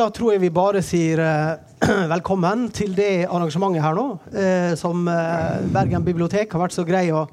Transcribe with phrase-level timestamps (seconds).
[0.00, 1.80] da tror jeg vi bare sier eh,
[2.14, 7.10] velkommen til det arrangementet her nå, eh, som eh, Bergen bibliotek har vært så grei
[7.12, 7.26] å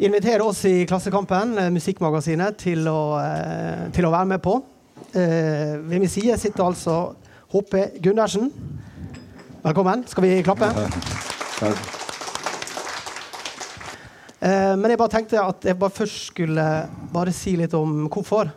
[0.00, 4.56] invitere oss i Klassekampen, eh, musikkmagasinet, til å, eh, til å være med på.
[5.12, 6.96] Eh, ved min side sitter altså
[7.52, 8.48] HP Gundersen.
[9.64, 10.06] Velkommen.
[10.08, 10.70] Skal vi klappe?
[11.60, 11.90] Takk.
[14.44, 16.64] men jeg bare tenkte at jeg bare først skulle
[17.14, 18.50] bare si litt om hvorfor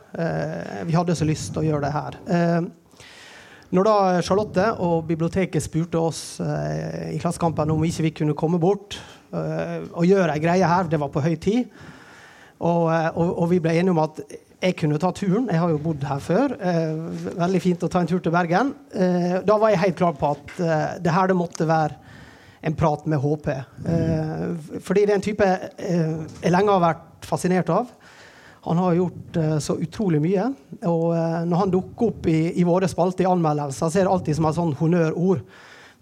[0.83, 2.67] vi hadde så lyst til å gjøre det her.
[3.75, 8.59] Når da Charlotte og biblioteket spurte oss eh, i Klassekampen om ikke vi kunne komme
[8.63, 8.95] bort
[9.35, 11.67] eh, og gjøre ei greie her, det var på høy tid,
[12.63, 14.21] og, eh, og, og vi ble enige om at
[14.57, 15.49] jeg kunne ta turen.
[15.51, 16.55] Jeg har jo bodd her før.
[16.55, 16.95] Eh,
[17.37, 18.71] veldig fint å ta en tur til Bergen.
[18.95, 21.99] Eh, da var jeg helt klar på at eh, det her det måtte være
[22.65, 23.51] en prat med HP.
[23.51, 27.91] Eh, fordi det er en type jeg lenge har vært fascinert av.
[28.65, 30.49] Han har gjort eh, så utrolig mye.
[30.89, 34.13] Og eh, når han dukker opp i, i våre spalter i anmeldelser, så er det
[34.15, 35.45] alltid som et sånn honnørord.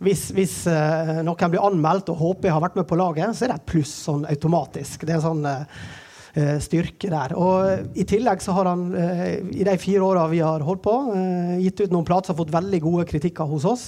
[0.03, 3.53] Hvis, hvis eh, noen blir anmeldt og HP har vært med på laget, så er
[3.53, 5.06] det et pluss sånn automatisk.
[5.08, 7.36] Det er sånn eh, styrke der.
[7.39, 10.95] Og I tillegg så har han uh, i de fire åra vi har holdt på,
[11.14, 13.88] uh, gitt ut noen plater som har fått veldig gode kritikker hos oss.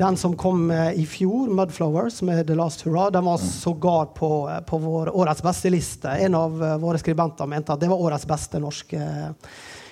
[0.00, 4.48] Den som kom eh, i fjor, 'Mudflowers', med 'The Last Hurrah', den var sågar på,
[4.48, 6.08] eh, på vår årets beste liste.
[6.08, 9.00] En av eh, våre skribenter mente at det var årets beste norske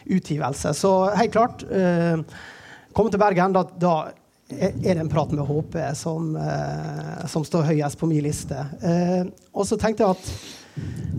[0.04, 0.72] utgivelse.
[0.74, 2.16] Så helt klart eh,
[2.96, 3.92] Komme til Bergen, da, da
[4.48, 8.64] er det en prat med HP som, eh, som står høyest på min liste.
[8.80, 10.32] Eh, og så tenkte jeg at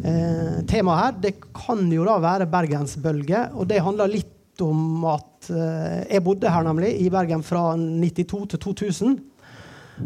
[0.02, 4.34] eh, temaet her det kan jo da være bergensbølge, og det handler litt
[4.66, 9.20] om at eh, jeg bodde her nemlig i Bergen fra 92 til 2000.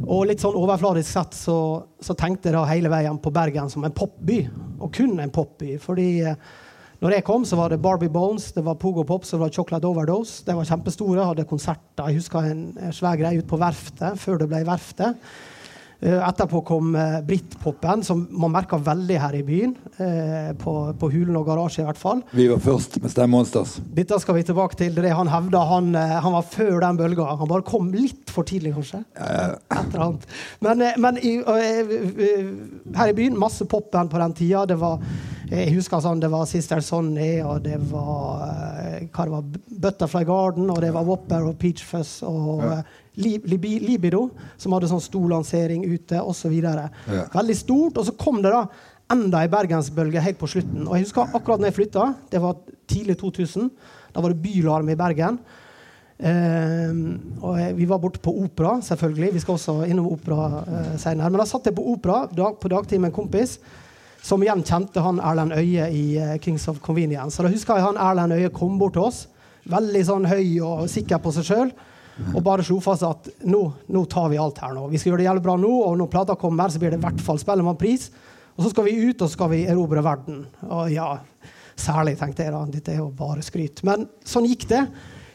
[0.09, 1.58] Og litt sånn overfladisk sett så,
[2.02, 4.42] så tenkte jeg da hele veien på Bergen som en popby,
[4.80, 5.76] og kun en popby.
[5.81, 6.52] Fordi eh,
[7.04, 9.90] når jeg kom, så var det Barbie Bones, det var Pogo Pops og det Chocolate
[9.90, 10.46] Overdose.
[10.47, 12.08] De var kjempestore, hadde konserter.
[12.08, 15.19] Jeg husker en svær greie ute på Verftet, før det ble Verftet.
[16.03, 19.75] Eh, Etterpå kom uh, Britpopen, som man merka veldig her i byen.
[20.03, 22.24] eh, på, på Hulen og Garasje, i hvert fall.
[22.36, 23.78] Vi var først med Stemmonsters.
[23.96, 24.96] Dette skal vi tilbake til.
[24.97, 27.28] Det han hevda han, eh, han var før den bølga.
[27.40, 29.03] Han bare kom litt for tidlig, kanskje.
[29.94, 30.25] Annet.
[30.66, 31.94] Men, eh, men i, eh,
[32.28, 32.50] eh,
[32.97, 34.66] her i byen, masse popband på den tida.
[34.74, 35.00] Det var,
[35.52, 39.44] jeg husker sånn, det var Sister Sonny, og det var, eh, hva det var
[39.88, 42.81] Butterfly Garden, og det var Whopper og Peach Fuzz og Ja.
[43.16, 46.53] Libido, som hadde sånn stor lansering ute, osv.
[46.63, 47.25] Ja.
[47.34, 48.00] Veldig stort.
[48.00, 48.66] Og så kom det da
[49.13, 50.88] enda ei bergensbølge helt på slutten.
[50.88, 52.57] Og jeg husker akkurat når jeg flytta, det var
[52.90, 53.69] tidlig 2000,
[54.13, 55.38] da var det bylarm i Bergen.
[56.24, 59.34] Ehm, og jeg, vi var borte på opera, selvfølgelig.
[59.34, 61.30] Vi skal også innom opera uh, senere.
[61.30, 63.57] Men da satt jeg på opera dag, på dagtid med en kompis
[64.24, 67.35] som igjen kjente han Erlend Øye i uh, Kings of Convenience.
[67.35, 69.25] Så da husker jeg han Erlend Øye kom bort til oss,
[69.69, 71.74] veldig sånn høy og sikker på seg sjøl,
[72.34, 74.85] og bare slo fast at nå, nå tar vi alt her nå.
[74.91, 77.06] Vi skal gjøre det jævlig bra nå, og når plata kommer, så blir det i
[77.06, 78.12] hvert fall Spellemannpris.
[78.53, 80.44] Og så skal vi ut, og så skal vi erobre verden.
[80.68, 81.07] Og ja,
[81.79, 82.62] særlig, tenkte jeg da.
[82.69, 83.81] Dette er jo bare skryt.
[83.88, 84.84] Men sånn gikk det.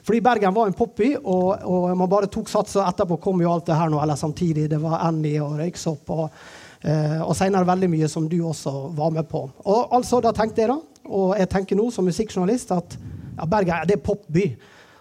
[0.07, 3.51] Fordi Bergen var en popby, og, og man bare tok sats, og etterpå kom jo
[3.53, 4.69] alt det her nå, eller samtidig.
[4.71, 6.39] Det var Annie og Røyksopp, og,
[6.81, 9.43] eh, og senere veldig mye som du også var med på.
[9.67, 10.79] Og altså, da tenkte jeg da,
[11.09, 14.47] og jeg tenker nå som musikkjournalist, at ja, Bergen det er popby.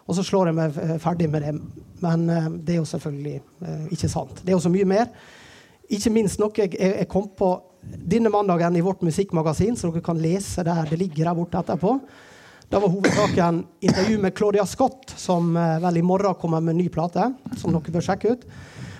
[0.07, 1.53] Og så slår jeg meg ferdig med det.
[2.03, 4.39] Men eh, det er jo selvfølgelig eh, ikke sant.
[4.41, 5.11] Det er jo så mye mer.
[5.93, 7.51] Ikke minst noe jeg, jeg, kom på
[7.87, 10.87] denne mandagen i vårt musikkmagasin, så dere kan lese der.
[10.89, 11.97] Det ligger der borte etterpå.
[12.67, 16.83] Da var hovedsaken intervju med Claudia Scott, som eh, vel i morgen kommer med en
[16.83, 17.31] ny plate.
[17.59, 18.49] som dere bør sjekke ut.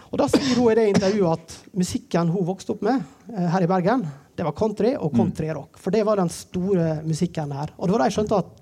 [0.07, 3.68] Og Da sier hun i det intervjuet at musikken hun vokste opp med her i
[3.68, 4.06] Bergen,
[4.38, 5.79] det var country og countryrock.
[5.81, 7.74] For det var den store musikken her.
[7.75, 8.56] Og det var da jeg skjønte at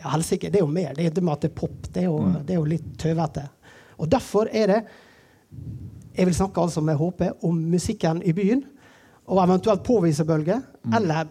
[0.00, 0.94] ja, helsike, det er jo mer.
[0.94, 1.88] Det det med at det er pop.
[1.92, 3.46] Det er jo, det er jo litt tøvete.
[3.96, 4.80] Og derfor er det
[6.16, 8.62] Jeg vil snakke altså med HP om musikken i byen,
[9.28, 10.62] og eventuelt påvise bølge.
[10.96, 11.26] Eller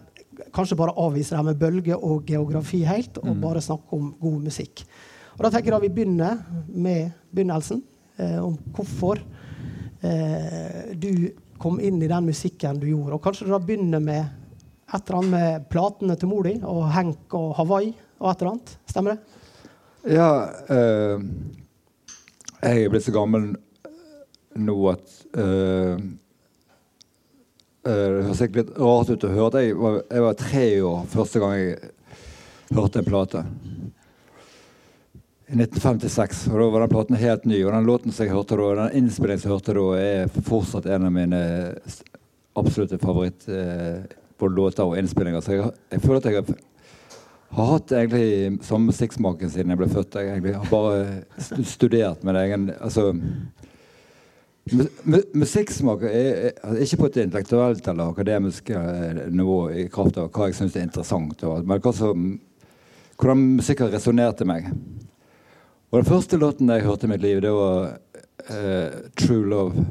[0.54, 4.84] kanskje bare avvise det med bølger og geografi helt, og bare snakke om god musikk.
[5.36, 6.38] Og da tenker jeg da vi begynner
[6.68, 7.82] med begynnelsen,
[8.18, 9.18] eh, om hvorfor
[10.06, 13.16] eh, du kom inn i den musikken du gjorde.
[13.16, 14.22] Og kanskje du da begynner med
[14.94, 18.52] et eller annet med platene til mor di og Henk og Hawaii og et eller
[18.54, 18.76] annet.
[18.90, 19.20] Stemmer det?
[20.06, 20.30] Ja
[20.70, 21.22] eh,
[22.62, 23.48] Jeg er blitt så gammel
[24.56, 25.96] nå at eh,
[27.82, 29.64] eh, Det høres sikkert litt rart ut å høre det.
[29.66, 31.92] Jeg var, jeg var tre år første gang jeg
[32.76, 33.44] hørte en plate.
[35.46, 36.46] I 1956.
[36.50, 37.60] og Da var den platen helt ny.
[37.64, 40.88] Og den låten som jeg hørte da, den innspillingen som jeg hørte da, er fortsatt
[40.90, 41.42] en av mine
[42.56, 44.06] absolutte favoritt eh,
[44.40, 45.44] både låter og innspillinger.
[45.44, 46.64] Så jeg, jeg føler at jeg har
[47.54, 50.18] har hatt egentlig samme musikksmaken siden jeg ble født.
[50.18, 53.12] Jeg egentlig har bare studert med egen altså,
[54.66, 60.48] Musikksmak er, er, ikke på et intellektuelt eller akademisk eh, nivå i kraft av hva
[60.48, 62.24] jeg syns er interessant, men hva som,
[63.14, 64.66] hvordan musikk har resonnert til meg.
[65.92, 67.94] Og Den første låten jeg hørte i mitt liv, det var
[68.50, 69.86] uh, 'True Love',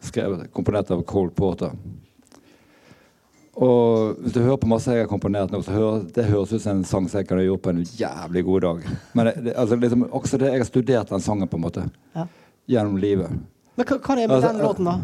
[0.00, 1.76] skrevet, komponert av Cole Porter.
[3.54, 6.62] Og hvis du hører på masse jeg har komponert nå, så hører, det høres ut
[6.62, 8.86] som en sang som jeg kunne gjort på en jævlig god dag.
[9.14, 11.84] Men det, altså, liksom, også det, jeg har studert den sangen på en måte
[12.16, 12.24] ja.
[12.74, 13.36] gjennom livet.
[13.74, 14.96] Men hva, hva er det med altså, den låten, da?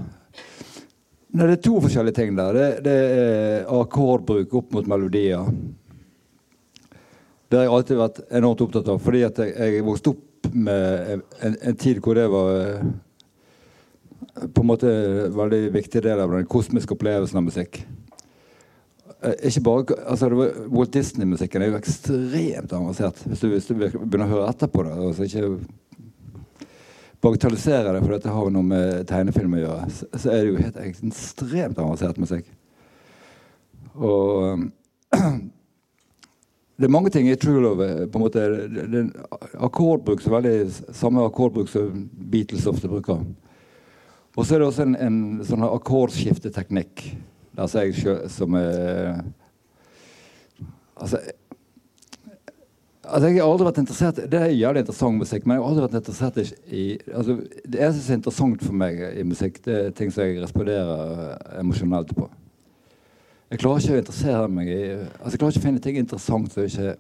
[1.31, 2.57] Nei, det er to forskjellige ting der.
[2.57, 5.47] Det, det er akkordbruk opp mot melodier.
[7.51, 11.15] Det har jeg alltid vært enormt opptatt av, fordi at jeg, jeg vokste opp med
[11.15, 12.91] en, en tid hvor det var eh,
[14.55, 17.83] på en måte en veldig viktig del av den kosmiske opplevelsen av musikk.
[19.23, 23.21] Eh, ikke bare, altså Walt Disney-musikken er jo ekstremt avansert.
[23.29, 24.97] Hvis du, hvis du, begynner å høre etter på det.
[24.97, 25.51] Altså ikke
[27.21, 30.53] bagatellisere det, for dette har jo noe med tegnefilm å gjøre, så, så er det
[30.55, 32.47] jo helt ekstremt avansert musikk.
[34.01, 34.63] Og
[36.81, 37.91] det er mange ting i True Love.
[38.09, 39.03] på en måte, det, det
[39.61, 40.55] akkordbruk så veldig
[40.97, 43.21] Samme akkordbruk som Beatles ofte bruker.
[44.39, 47.05] Og så er det også en, en sånn akkordskifteteknikk
[47.59, 49.23] Altså jeg som er
[51.01, 51.19] Altså
[53.11, 55.85] Altså, jeg har aldri vært interessert Det er jævlig interessant musikk, men jeg har aldri
[55.87, 56.37] vært interessert
[56.71, 60.25] i altså, Det eneste som er interessant for meg i musikk, det er ting som
[60.25, 62.29] jeg responderer emosjonelt på.
[63.51, 66.53] Jeg klarer ikke å interessere meg i altså, Jeg klarer ikke å finne ting interessant
[66.55, 66.95] som ikke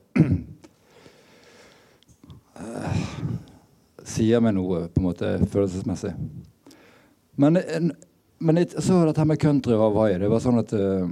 [2.58, 3.04] uh,
[4.02, 6.14] sier meg noe på en måte følelsesmessig.
[7.38, 7.92] Men en,
[8.40, 10.16] men jeg, så dette med country og Hawaii.
[10.20, 11.04] Det var sånn at uh,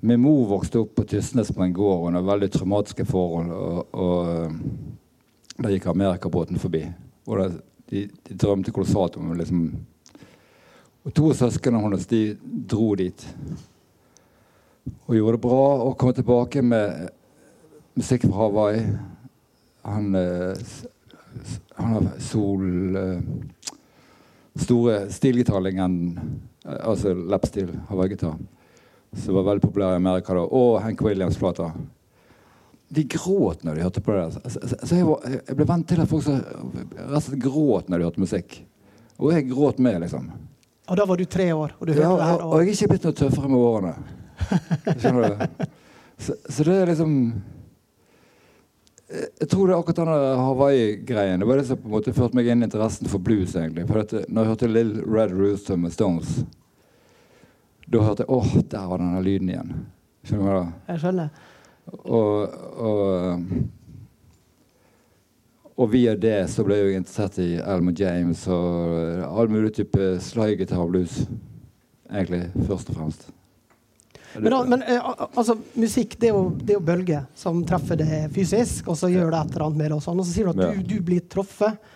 [0.00, 3.50] Min mor vokste opp på Tysnes på en gård under veldig traumatiske forhold.
[3.52, 6.86] Og, og uh, da gikk amerikabåten forbi.
[7.28, 7.48] Og det,
[7.92, 9.66] de, de, drømte kolossalt om liksom
[11.02, 12.22] Og to av søsknene hennes de
[12.72, 13.26] dro dit.
[15.04, 17.10] Og gjorde det bra og kom tilbake med
[17.98, 18.86] musikk fra Hawaii.
[19.84, 20.56] Han, uh,
[21.76, 22.64] han har sol
[24.58, 26.20] store stilgitarlingen,
[26.64, 28.36] altså lapstil, hawaiigitar,
[29.12, 31.72] som var veldig populær i Amerika da, og Hank Williams-plater.
[32.92, 34.24] De gråt når de hørte på det.
[34.52, 36.36] Så, så jeg, var, jeg, ble vant til at folk så,
[37.12, 38.58] rett gråt når de hørte musikk.
[39.16, 40.28] Og jeg gråt med, liksom.
[40.90, 41.72] Og da var du tre år?
[41.78, 42.42] Og du hørte ja, det her?
[42.42, 43.94] Og, og jeg er ikke blitt noe tøffere med årene.
[45.00, 45.66] Skjønner du?
[46.22, 47.14] Så, så det er liksom
[49.12, 52.38] jeg tror det er akkurat denne Hawaii-greien Det var det som på en måte førte
[52.38, 53.56] meg inn i interessen for blues.
[53.56, 53.84] egentlig.
[53.88, 56.44] For dette, når jeg hørte Little Red Rooster med Stones,
[57.92, 59.74] da hørte jeg åh, der var denne lyden igjen.
[60.24, 60.72] Skjønner du hva da?
[60.92, 61.28] Jeg skjønner.
[61.92, 62.56] Og,
[62.86, 63.46] og,
[65.74, 70.80] og, via det så ble jeg interessert i Elmer James og all mulig type slaggitar
[70.84, 71.24] og blues.
[72.08, 73.28] Egentlig, først og fremst.
[74.38, 78.20] Men, men eh, altså, musikk det er, jo, det er jo bølger som treffer det
[78.34, 79.98] fysisk, og så gjør det et eller annet med det.
[79.98, 81.92] Og, sånn, og så sier du at du, du blir truffet.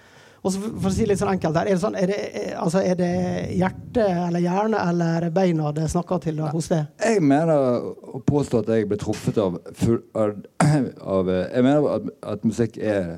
[0.46, 2.18] Og så for å si litt sånn enkelt her, er det, sånn, er det,
[2.54, 3.12] altså, er det
[3.58, 6.92] hjerte eller hjerne eller beina det snakker til hos deg?
[7.02, 10.36] Jeg mener å påstå at jeg ble truffet av, full, av,
[11.16, 13.16] av Jeg mener at, at, musikk er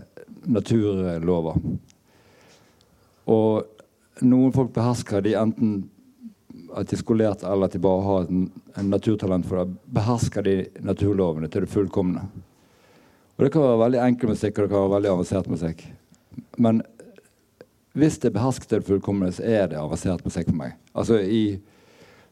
[0.49, 1.61] naturlover.
[3.29, 5.77] Og noen folk behersker de enten
[6.79, 6.97] at de
[7.47, 11.73] eller at de bare har en, en naturtalent for det, behersker de naturlovene til det
[11.73, 12.23] fullkomne.
[13.37, 15.83] Og Det kan være veldig enkel musikk og det kan være veldig avansert musikk.
[16.59, 16.83] Men
[17.99, 20.79] hvis det behersker til det fullkomne, så er det avansert musikk for meg.
[20.95, 21.61] Altså i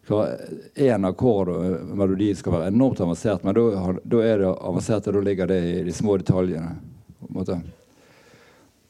[0.06, 5.22] Én akkord og melodi skal være enormt avansert, men da er det avansert, og da
[5.26, 6.76] ligger det i de små detaljene.
[7.18, 7.56] på en måte.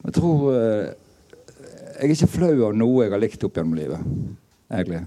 [0.03, 0.93] Jeg tror eh,
[1.97, 3.97] Jeg er ikke flau av noe jeg har likt opp gjennom livet,
[4.69, 4.99] egentlig.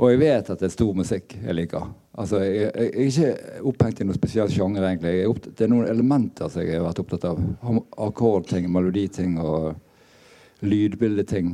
[0.00, 1.90] Og jeg vet at det er stor musikk jeg liker.
[2.20, 4.86] Altså, jeg, jeg, jeg er ikke opphengt i noen spesiell sjanger.
[4.88, 5.12] egentlig.
[5.28, 7.42] Opptatt, det er noen elementer som jeg har vært opptatt av.
[8.08, 9.74] Akkordting, meloditing og
[10.64, 11.52] lydbildeting.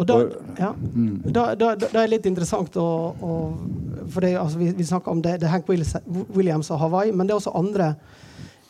[0.00, 0.16] Og da,
[0.58, 1.14] ja, mm.
[1.26, 3.32] da, da, da, er det litt interessant å, å
[4.08, 7.28] For det, altså, vi, vi snakker om det, det er Hank Williams og Hawaii, men
[7.28, 7.92] det er også andre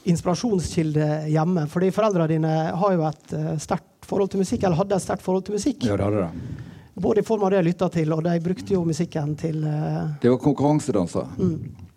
[0.09, 1.67] inspirasjonskilder hjemme.
[1.71, 5.25] Fordi foreldrene dine har jo et uh, sterkt forhold til musikk, eller hadde et sterkt
[5.25, 5.87] forhold til musikk.
[5.89, 6.67] Ja, det hadde det.
[6.95, 10.11] Både i form av det jeg lytta til, og de brukte jo musikken til uh...
[10.23, 11.29] Det var konkurransedanser.
[11.39, 11.91] Mm.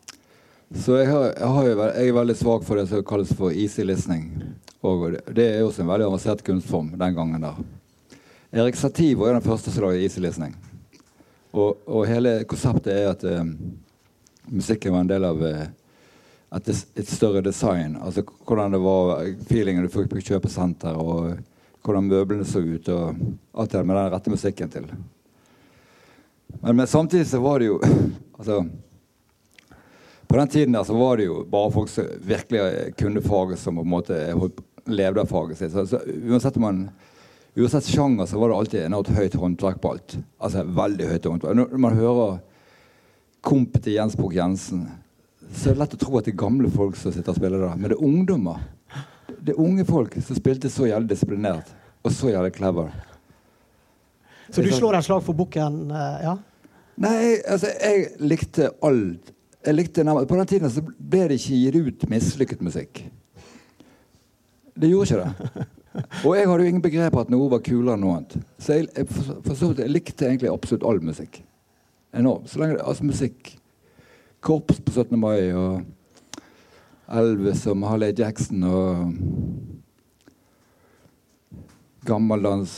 [0.73, 3.85] Så jeg, har, jeg, har, jeg, er veldig svak for det som kalles for easy
[3.85, 4.29] listening.
[4.81, 7.59] Og det er også en veldig avansert kunstform den gangen der.
[8.53, 10.55] Erik Satie var den første som lagde easy listening.
[11.53, 13.53] Og, og, hele konseptet er at um,
[14.49, 15.63] musikken var en del av uh,
[16.57, 17.95] et, et, større design.
[18.01, 21.37] Altså hvordan det var feelingen du fikk på kjøpesenter, og
[21.83, 24.87] hvordan møblene så ut, og alt det med den rette musikken til.
[26.61, 27.79] Men, men samtidig så var det jo
[28.37, 28.63] altså,
[30.27, 33.75] På den tiden der så var det jo bare folk som virkelig kunne faget, som
[33.75, 34.19] på en måte
[34.85, 35.73] levde av faget sitt.
[35.73, 35.99] Så, så
[36.29, 36.87] uansett man
[37.53, 40.15] Uansett sjanger så var det alltid enormt høyt håndverk på alt.
[40.41, 41.57] Altså veldig høyt håndverk.
[41.59, 42.39] Når man hører
[43.45, 44.87] kompet til Jens Bukk Jensen,
[45.53, 47.61] så er det lett å tro at det er gamle folk som sitter og spiller
[47.61, 47.75] der.
[47.77, 48.63] Men det er ungdommer.
[49.43, 51.73] Det er unge folk som spilte så jævlig disiplinert
[52.03, 52.93] og så jævlig clever.
[54.49, 55.91] Så du slår et slag for bukken?
[55.91, 56.35] Eh, ja?
[57.03, 59.31] Nei, altså, jeg likte alt.
[59.63, 63.05] Jeg likte, på den tiden så ble det ikke gitt ut mislykket musikk.
[64.75, 65.65] Det gjorde ikke det.
[66.25, 68.37] Og jeg hadde jo ingen begrep at noe var kulere enn noe annet.
[68.57, 71.39] Så jeg, jeg, for, for jeg likte egentlig absolutt all musikk.
[72.13, 72.49] Enormt.
[72.49, 73.53] Så lenge det, altså musikk
[74.43, 75.15] Korps på 17.
[75.19, 75.83] mai og
[77.13, 79.13] Elvis og Mahaley Jackson og
[82.07, 82.73] gammeldans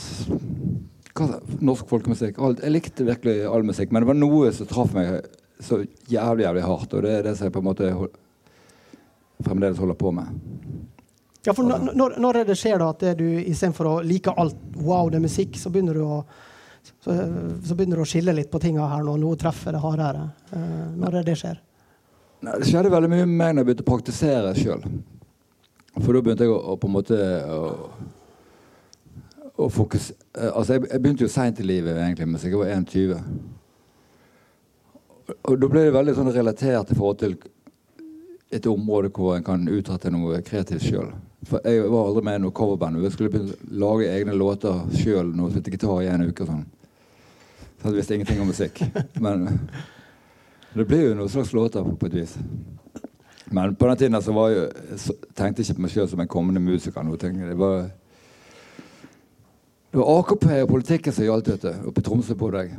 [1.64, 2.36] Norsk folkemusikk.
[2.44, 2.60] Alt.
[2.60, 5.22] Jeg likte virkelig all musikk, men det var noe som traff meg
[5.64, 5.78] så
[6.12, 6.92] jævlig jævlig hardt.
[6.92, 7.92] Og det er det som jeg på en måte
[9.46, 10.34] fremdeles holder på med.
[11.46, 15.08] Ja, for når, når det skjer da at det du istedenfor å like alt wow,
[15.08, 16.20] det er musikk, så begynner du å
[16.86, 17.14] så,
[17.66, 20.28] så begynner du å skille litt på tinga her når noe treffer det hardere.
[20.52, 21.56] Uh, når er det skjer?
[22.44, 24.84] Nei, det skjedde veldig mye med meg når jeg begynte å praktisere sjøl.
[25.96, 27.18] For da begynte jeg å, å på en måte
[27.56, 27.60] å,
[29.64, 32.44] å fokus, eh, Altså, jeg, jeg, begynte jo seint i livet egentlig mens.
[32.44, 33.16] Jeg var 21.
[35.36, 37.38] Og da ble det veldig sånn relatert i forhold til
[38.54, 41.10] et område hvor en kan utrette noe kreativt sjøl.
[41.46, 43.00] For jeg var aldri med i noe coverband.
[43.02, 45.32] Jeg skulle begynne å lage egne låter sjøl.
[45.50, 46.64] Spilte gitar i en uke og sånn.
[47.80, 48.82] Så jeg visste ingenting om musikk.
[49.22, 49.46] Men
[50.76, 52.36] det blir jo noen slags låter på et vis.
[53.54, 56.22] Men på den tiden så, var jeg, så tenkte jeg ikke på meg sjøl som
[56.22, 57.04] en kommende musiker.
[57.06, 57.16] Noe.
[57.16, 57.86] Det var,
[59.92, 61.86] det var AKP og politikken som gjaldt, vet du.
[61.90, 62.74] Oppe i Tromsø på deg.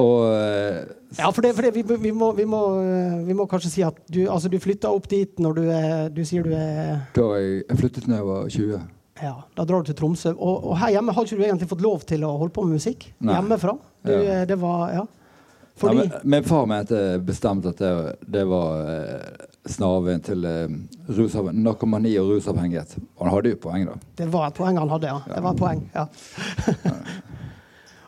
[0.00, 0.80] Og, eh,
[1.18, 2.60] ja, for, det, for det, vi, vi, må, vi, må,
[3.26, 6.22] vi, må, kanskje si at du, altså, du flytta opp dit når du, er, du
[6.24, 8.80] sier du er Da jeg, jeg flyttet da jeg var 20.
[9.20, 10.32] Ja, Da drar du til Tromsø.
[10.32, 12.80] Og, og, her hjemme har ikke du egentlig fått lov til å holde på med
[12.80, 13.10] musikk?
[13.20, 13.36] Nei.
[13.36, 13.76] Hjemmefra?
[14.06, 14.20] Du, ja.
[14.40, 15.04] Eh, det var, ja.
[15.80, 15.96] Fordi...
[15.96, 19.20] Ja, men, min far mente bestemt at det, det var eh,
[19.64, 20.68] snarveien til eh,
[21.56, 22.98] narkomani og rusavhengighet.
[23.16, 23.94] Og han hadde jo poeng, da.
[24.18, 25.22] Det var et poeng han hadde, ja.
[25.24, 26.04] Det var et poeng, ja.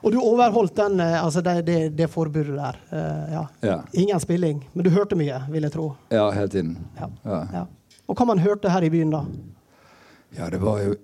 [0.02, 2.78] Og du overholdt den, eh, altså det, det, det forbudet der.
[2.90, 3.42] Uh, ja.
[3.60, 3.76] Ja.
[3.92, 5.92] Ingen spilling, men du hørte mye, vil jeg tro.
[6.10, 6.74] Ja, hele tiden.
[6.98, 7.66] Ja.
[8.10, 9.22] Og hva man hørte her i byen da?
[10.36, 10.96] Ja, det var jo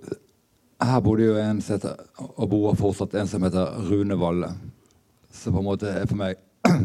[0.82, 1.94] Her bodde jo en som heter,
[2.28, 4.52] og bor fortsatt, en som heter Rune Valle.
[5.34, 6.38] Som på en måte er for meg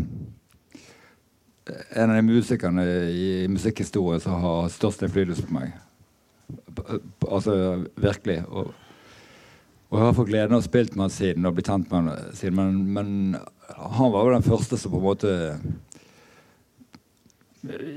[2.00, 5.76] en av de musikerne i musikkhistorien som har størst innflytelse på meg.
[7.30, 7.54] Altså
[7.96, 8.42] virkelig.
[8.50, 8.74] Og
[9.94, 12.08] og jeg har fått gleden av å spille med han siden og blitt kjent med
[12.08, 12.56] han siden.
[12.58, 13.36] Men, men,
[13.78, 15.34] han var jo den første som på en måte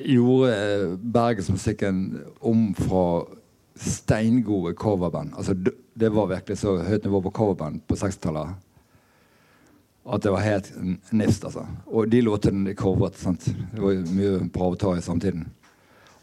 [0.04, 2.02] gjorde bergensmusikken
[2.44, 3.06] om fra
[3.80, 5.32] steingode coverband.
[5.40, 8.52] Altså, det var virkelig så høyt nivå på coverband på 60-tallet
[10.06, 10.70] at det var helt
[11.10, 11.44] nifst.
[11.44, 11.66] altså.
[11.86, 13.16] Og de låtene de covret.
[13.18, 13.46] sant?
[13.72, 15.46] Det var mye bra å ta i samtiden.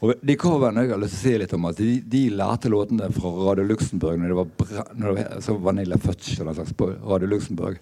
[0.03, 2.71] Og de coverne jeg har lyst til å si litt om at de, de lærte
[2.71, 6.89] låtene fra Radio Luxembourg når det var, når det var Vanilla Fudge eller slags på
[7.07, 7.77] Radio Luxembourg.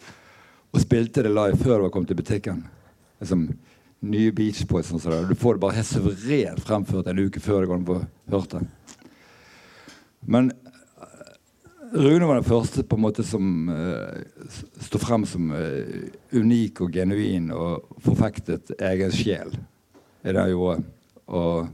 [0.71, 2.61] Og spilte det live før det var kommet til butikken.
[3.21, 3.47] Liksom,
[4.05, 5.31] nye Beach Boys og sånn.
[5.31, 7.97] Du får det bare helt suverent fremført en uke før det går an på
[8.33, 8.63] hørt det.
[10.29, 10.51] Men
[11.91, 14.21] Rune var den første på en måte som uh,
[14.79, 19.51] sto frem som uh, unik og genuin og forfektet egen sjel
[20.23, 20.85] i det han gjorde.
[21.27, 21.67] Og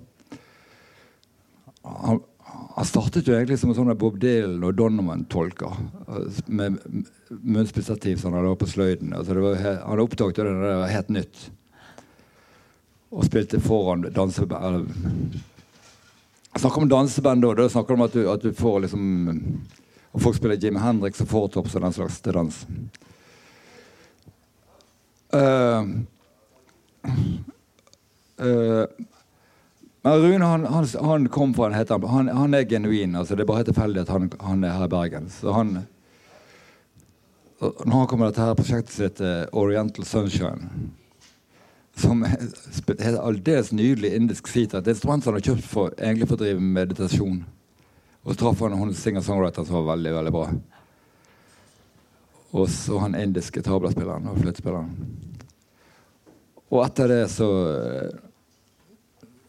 [1.85, 5.77] han, han, startet jo egentlig som en sånn Bob Dylan og Donovan-tolker.
[6.49, 6.81] Med
[7.29, 9.13] munnspissstativ som han hadde på sløyden.
[9.13, 11.47] Altså han oppdaget det det det var helt nytt.
[13.13, 14.89] Og spilte foran danseband.
[16.57, 17.53] Snakker om danseband da.
[17.53, 19.03] Da snakker du om at du, at du får liksom
[20.13, 22.61] Og folk spiller Jimmy Hendrix og Four Tops og den slags til dans.
[25.33, 25.89] Uh,
[28.39, 28.85] uh,
[30.07, 33.15] Rune han, han, han, kom fra en heter, han, han er genuin.
[33.15, 35.29] altså Det er bare tilfeldig at han, han, er her i Bergen.
[35.29, 35.87] Så han
[37.59, 40.93] Når han kommer til dette prosjektet sitt, uh, Oriental Sunshine
[41.97, 44.83] som er aldeles nydelig indisk sitar.
[44.83, 47.39] Et instrument som han har kjøpt for, egentlig for å drive meditasjon.
[48.27, 50.47] Og så traff han hun singer-songwriter som var veldig veldig bra.
[52.59, 54.89] Og så han indiske tablaspilleren og fløytespilleren.
[56.67, 58.17] Og etter det så eh,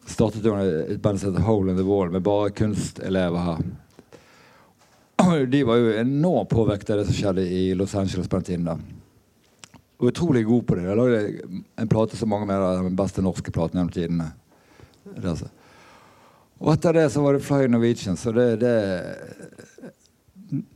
[0.06, 3.66] startet hun et band som heter Hole in the Wall, med bare kunstelever her.
[5.50, 8.70] De var jo enormt påvirket av det som skjedde i Los Angeles på den tiden.
[8.70, 8.78] da.
[9.98, 10.86] Utrolig god på det.
[10.86, 14.30] Jeg lagde en plate som mange mener er den beste norske platen gjennom tidene.
[15.16, 15.50] Det altså.
[16.58, 18.16] Og etter det så var det Fly Norwegian.
[18.18, 18.74] Så det, det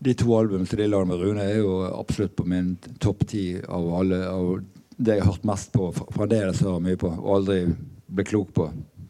[0.05, 3.89] De to albumene til la med Rune, er jo absolutt på min topp ti av
[4.01, 4.21] alle.
[4.29, 4.61] Av
[4.97, 5.89] det jeg har hørt mest på.
[6.15, 7.11] Fremdeles hører mye på.
[7.11, 7.65] Og aldri
[8.13, 8.69] ble klok på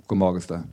[0.09, 0.71] hvor magisk det er.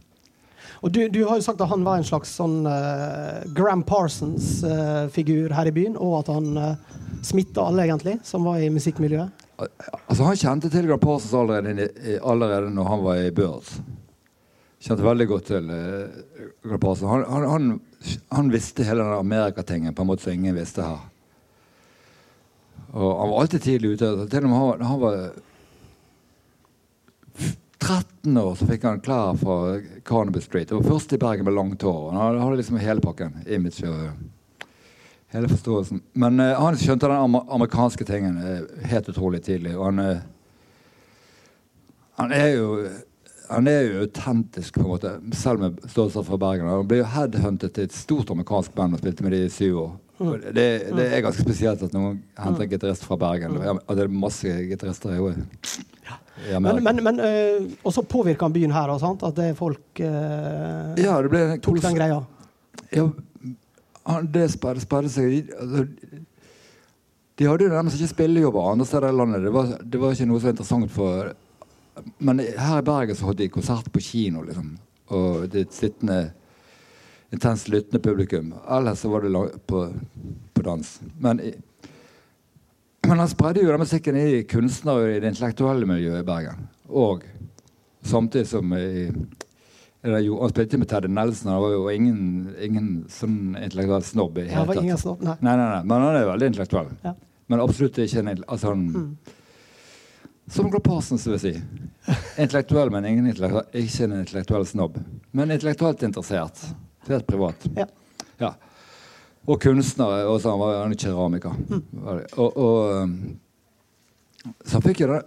[0.80, 5.50] Og du, du, har jo sagt at han var en slags sånn uh, Gram Parsons-figur
[5.50, 9.48] uh, her i byen, og at han uh, smitta alle, egentlig, som var i musikkmiljøet.
[9.60, 11.90] Altså, han kjente til Gram Parsons allerede,
[12.24, 13.76] allerede når han var i Birds.
[14.80, 15.66] Kjente veldig godt til
[16.64, 17.10] Gram Parsons.
[17.12, 17.72] Han, han, han,
[18.32, 21.02] han, visste hele den Amerikatingen på en måte som ingen visste her.
[22.96, 24.14] Og han var alltid tidlig ute.
[24.32, 25.20] Til og med han, var
[27.80, 29.58] 13 år så fikk han klær fra
[30.06, 30.70] Carnaby Street.
[30.70, 32.12] Det var først i Bergen med langt hår.
[32.12, 33.38] Han hadde liksom hele pakken.
[33.48, 34.10] Image og
[35.34, 36.02] hele forståelsen.
[36.14, 39.78] Men uh, han skjønte den amerikanske tingen uh, helt utrolig tidlig.
[39.78, 40.18] Og han, uh,
[42.20, 42.68] han er jo
[43.50, 46.70] han er jo autentisk, på en måte, selv med ståelse fra Bergen.
[46.70, 49.84] Han ble jo headhuntet til et stort amerikansk band og spilte med de i syv
[49.84, 49.92] år.
[50.20, 50.34] Mm.
[50.52, 50.66] Det,
[50.98, 53.56] det, er ganske spesielt at noen henter en gitarist fra Bergen.
[53.60, 55.22] Og det er masse gitarister i
[56.60, 59.24] men, men, men øh, også påvirka han byen her, sant?
[59.28, 62.22] at det folk øh, ja, det ble tok den greia?
[62.96, 63.08] Ja,
[64.24, 65.86] det spredde seg altså,
[67.40, 69.44] De hadde jo nærmest ikke spillejobber andre steder i landet.
[69.44, 71.34] Det var, det var, ikke noe så interessant for
[72.18, 74.76] Men her i Bergen så hadde de konsert på kino, liksom.
[75.16, 76.32] Og det sittende
[77.34, 78.54] intenst lyttende publikum.
[78.70, 79.84] Ellers så var det på,
[80.54, 81.00] på dans.
[81.18, 81.42] Men
[83.08, 86.68] men han spredde jo den musikken i kunstnere i det intellektuelle miljøet i Bergen.
[86.90, 87.24] Og
[88.06, 89.10] samtidig som i,
[90.04, 91.52] Han spilte med Teddy Nelson.
[91.52, 92.20] Han var jo ingen,
[92.62, 94.38] ingen sånn intellektuell snobb.
[94.38, 95.02] i tatt.
[95.02, 95.36] Snobb, nei.
[95.42, 95.82] Nei, nei, nei.
[95.84, 96.94] Men han er veldig intellektuell.
[97.04, 97.16] Ja.
[97.50, 99.36] Men absolutt ikke en altså han, mm.
[100.50, 101.79] Som Glad Parsons, vil jeg si.
[102.38, 105.00] Intellektuell, men ingen intellektuell, ikke en intellektuell snobb.
[105.32, 106.62] Men intellektuelt interessert.
[107.08, 107.66] Helt privat.
[107.76, 107.86] Ja.
[108.38, 108.54] ja.
[109.46, 110.26] Og kunstner.
[110.30, 111.56] Og så han var han keramiker.
[111.70, 111.84] Mm.
[112.38, 115.20] Og, og, um, så fikk jeg det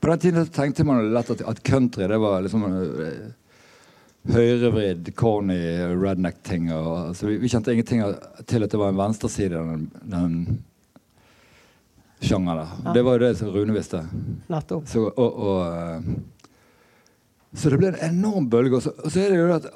[0.00, 3.26] På den tiden tenkte man lett at, at country det var liksom uh,
[4.32, 5.58] høyrevridd, corny
[6.02, 6.70] redneck-ting.
[6.72, 8.02] Altså, vi, vi, kjente ingenting
[8.46, 10.64] til at det var en venstreside, den, den
[12.20, 12.74] sjangeren der.
[12.84, 12.92] Ja.
[12.96, 14.02] Det var jo det som Rune visste.
[14.52, 14.88] Nettopp.
[14.88, 16.00] Så, og, og, uh,
[17.56, 18.78] så det ble en enorm bølge.
[18.78, 19.68] Og så, og så er det jo at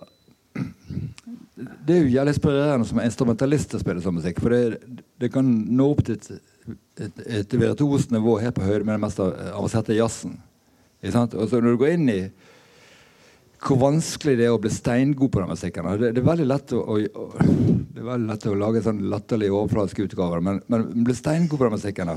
[1.86, 4.40] det er jo jævlig inspirerende som instrumentalist å spille sånn musikk.
[4.42, 4.80] For det,
[5.20, 6.30] det, kan nå opp til et,
[7.00, 10.38] et, et virtuost nivå helt på høyde med den mest avanserte jazzen.
[11.00, 12.20] Og så når du går inn i
[13.60, 16.72] hvor vanskelig det er å bli steingod på den musikken det, det, er veldig lett
[16.76, 21.16] å, å, det er veldig lett å lage sånn latterlige overfladiske utgaver, men, men bli
[21.16, 22.16] steingod på den musikken da,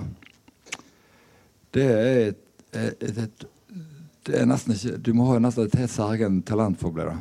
[1.74, 2.44] det er et,
[2.78, 3.48] et, et,
[4.24, 7.08] det er nesten ikke Du må ha nesten et helt særegen talent for å bli
[7.10, 7.16] det.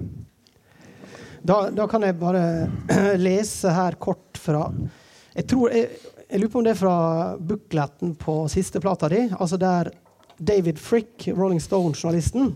[1.42, 2.42] Da, da, kan jeg bare
[3.26, 4.68] lese her kort fra
[5.32, 5.88] Jeg, tror, jeg,
[6.28, 6.96] jeg lurer på om det er fra
[7.40, 9.24] bukletten på siste plata di.
[9.34, 9.90] Altså der
[10.38, 12.52] David Frick, Rolling Stone-journalisten,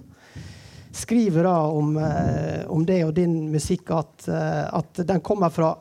[0.96, 5.74] skriver da om, eh, om, det og din musikk at, eh, at den kommer fra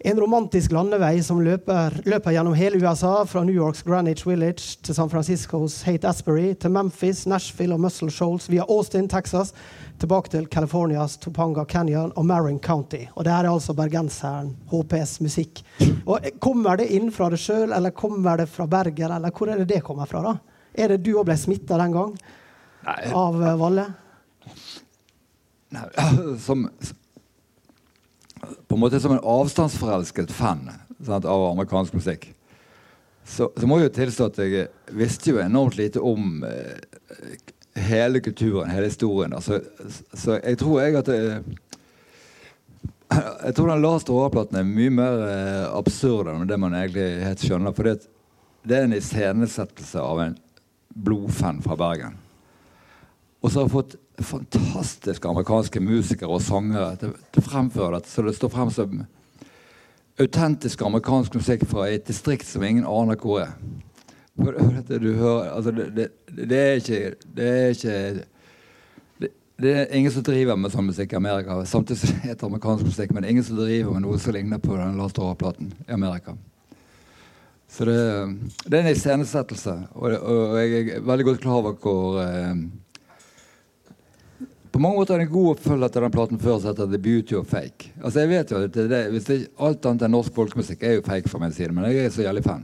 [0.00, 4.96] en romantisk landevei som løper, løper, gjennom hele USA, fra New Yorks Greenwich Village til
[4.96, 9.52] San Franciscos Hate Asbury, til Memphis, Nashville og Muscle Shoals, via Austin, Texas,
[10.00, 13.04] tilbake til Californias Topanga Canyon og Marin County.
[13.14, 15.60] Og det her er altså bergenseren HPs musikk.
[16.06, 19.60] Og Kommer det inn fra det sjøl, eller kommer det fra Bergen, eller hvor er
[19.60, 20.24] det det kommer fra?
[20.24, 20.36] da?
[20.74, 22.14] Er det du òg ble smitta den gang
[22.86, 23.12] Nei.
[23.12, 23.86] av uh, Valle?
[25.70, 25.86] Nei,
[26.46, 26.66] som,
[28.66, 30.66] på en måte som en avstandsforelsket fan
[31.06, 32.30] sant, av amerikansk musikk,
[33.24, 37.36] så, så, må jeg jo tilstå at jeg visste jo enormt lite om eh,
[37.78, 39.36] hele kulturen, hele historien.
[39.36, 39.60] Altså,
[40.16, 41.20] så jeg tror jeg at det,
[43.46, 47.44] jeg tror den laste overplaten er mye mer eh, absurd enn det man egentlig helt
[47.44, 47.76] skjønner.
[47.76, 48.00] For det,
[48.66, 50.36] det er en iscenesettelse av en
[50.90, 52.18] blodfan fra Bergen.
[53.40, 58.24] Og så har jeg fått fantastiske amerikanske musikere og sangere til, å fremføre dette, så
[58.26, 58.98] det står frem som
[60.20, 63.54] autentisk amerikansk musikk fra et distrikt som ingen aner hvor er.
[64.40, 67.00] Du hører, altså det, det, det, er ikke
[67.36, 67.96] Det er ikke
[69.20, 71.58] det, det, er ingen som driver med sånn musikk i Amerika.
[71.68, 74.76] Samtidig som det heter amerikansk musikk, men ingen som driver med noe som ligner på
[74.76, 76.36] den Lars Dora-platen i Amerika.
[77.70, 77.98] Så det,
[78.66, 82.64] det er en iscenesettelse, og, og jeg er veldig godt klar over hvor eh,
[84.70, 86.98] På mange måter er det en god oppfølger til den platen før som heter The
[87.02, 87.90] Beauty of Fake.
[88.04, 91.02] Altså jeg vet jo at det, hvis det, Alt annet enn norsk folkemusikk er jo
[91.06, 92.62] fake fra min side, men jeg er så jævlig fan.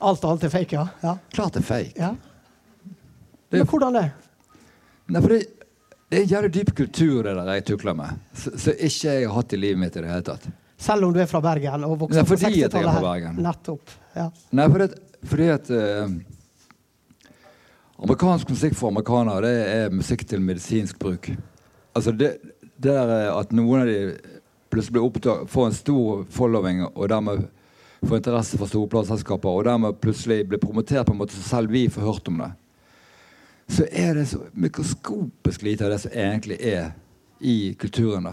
[0.00, 0.84] Alt annet er fake, ja?
[1.04, 1.14] ja.
[1.32, 1.94] Klart det er fake.
[1.96, 2.12] ja.
[3.50, 4.04] Det er- Men hvordan det?
[5.10, 5.40] Nei, for det,
[6.10, 9.34] det er en jævlig dyp kultur det der jeg tukler med, som ikke jeg har
[9.34, 10.44] hatt i livet mitt i det hele tatt.
[10.80, 13.00] Selv om du er fra Bergen og vokste opp på at jeg er 60-tallet fra
[13.00, 13.08] her.
[13.08, 13.40] Bergen.
[13.44, 13.90] Nettopp.
[14.16, 14.28] Ja.
[14.52, 14.86] Nei, fordi
[15.32, 16.14] fordi at eh,
[18.00, 21.30] Amerikansk musikk for amerikanere det er musikk til medisinsk bruk.
[21.94, 22.30] Altså det,
[22.80, 23.98] det der eh, at noen av de
[24.72, 27.44] plutselig blir opptatt får en stor following og dermed
[28.00, 31.74] får interesse for store plateselskaper, og dermed plutselig blir promotert på en måte så selv
[31.74, 32.48] vi får hørt om det,
[33.70, 36.94] så er det så mikroskopisk lite av det som egentlig er
[37.40, 38.30] i kulturen.
[38.30, 38.32] da.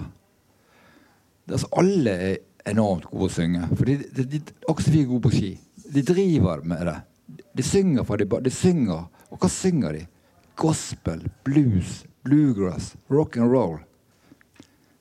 [1.52, 3.68] Altså, alle er enormt gode å synge.
[3.76, 5.52] For de, de, de, også vi er gode på ski.
[5.94, 6.98] De driver med det.
[7.58, 9.06] De synger for de, de synger.
[9.32, 10.06] Og hva synger de?
[10.58, 13.78] Gospel, blues, bluegrass, rock and roll.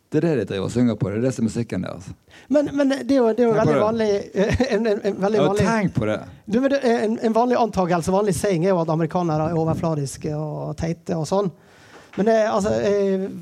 [0.09, 1.09] Det er det de driver og synger på.
[1.11, 2.07] Det er det som er musikken deres.
[2.49, 5.67] Men, men det er jo, det er jo veldig vanlig en, en, en veldig vanlig
[5.67, 6.19] tenk på det.
[6.47, 10.77] Du, er en, en vanlig antakelse, vanlig saying, er jo at amerikanere er overfladiske og
[10.79, 11.51] teite og sånn.
[12.17, 13.33] Men det, altså, jeg,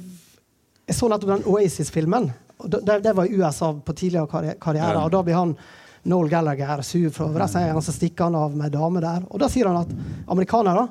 [0.89, 2.31] jeg så nettopp den Oasis-filmen.
[2.65, 5.05] Det, det var i USA på tidligere karriere.
[5.05, 5.57] Og da blir han
[6.05, 9.25] Noel Gallagher sur, av gjengen, så stikker han av med dame der.
[9.31, 9.93] Og da sier han at
[10.31, 10.89] amerikanere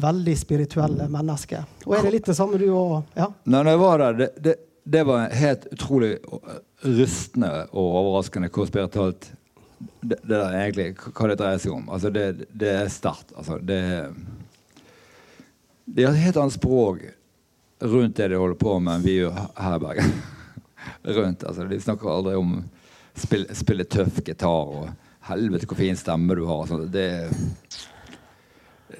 [0.00, 1.64] veldig spirituelle mennesker.
[1.86, 3.30] Og er det litt det samme du og Ja.
[3.44, 6.16] Når jeg var der, det, det, det var helt utrolig
[6.84, 9.30] rystende og overraskende hvor spirituelt
[10.00, 11.88] det, det der egentlig hva det dreier seg om.
[11.92, 13.32] Altså det, det er sterkt.
[13.36, 13.80] Altså det
[15.84, 17.06] De har et helt annet språk
[17.80, 20.12] rundt det de holder på med, enn vi gjør her i Bergen.
[21.16, 22.60] rundt, altså De snakker aldri om
[23.14, 24.88] spill, spille tøff gitar og
[25.20, 26.66] 'helvete, hvor fin stemme du har'.
[26.68, 26.92] sånt.
[26.92, 27.30] Det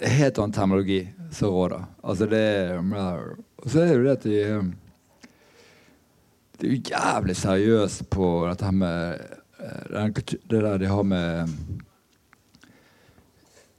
[0.00, 1.84] er helt annen terminologi som råder.
[2.02, 2.78] Altså det
[3.62, 4.74] Og så er det jo det at de
[6.60, 9.20] De er jævlig seriøse på dette her med
[9.60, 11.48] eh, det der de har med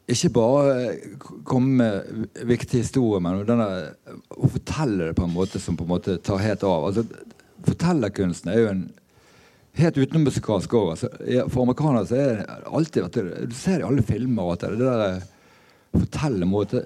[0.08, 3.94] Ikke bare eh, komme med viktige historier, men denne,
[4.32, 6.88] å fortelle det på en måte som på en måte tar helt av.
[6.90, 7.06] Altså,
[7.64, 8.92] Fortellerkunsten er jo en
[9.80, 10.90] helt utenommusikalsk òg.
[10.96, 11.10] Altså,
[11.52, 14.80] for amerikanere så er det alltid at det, Du ser i alle filmer at det,
[14.80, 15.22] der
[15.92, 16.84] forteller måte,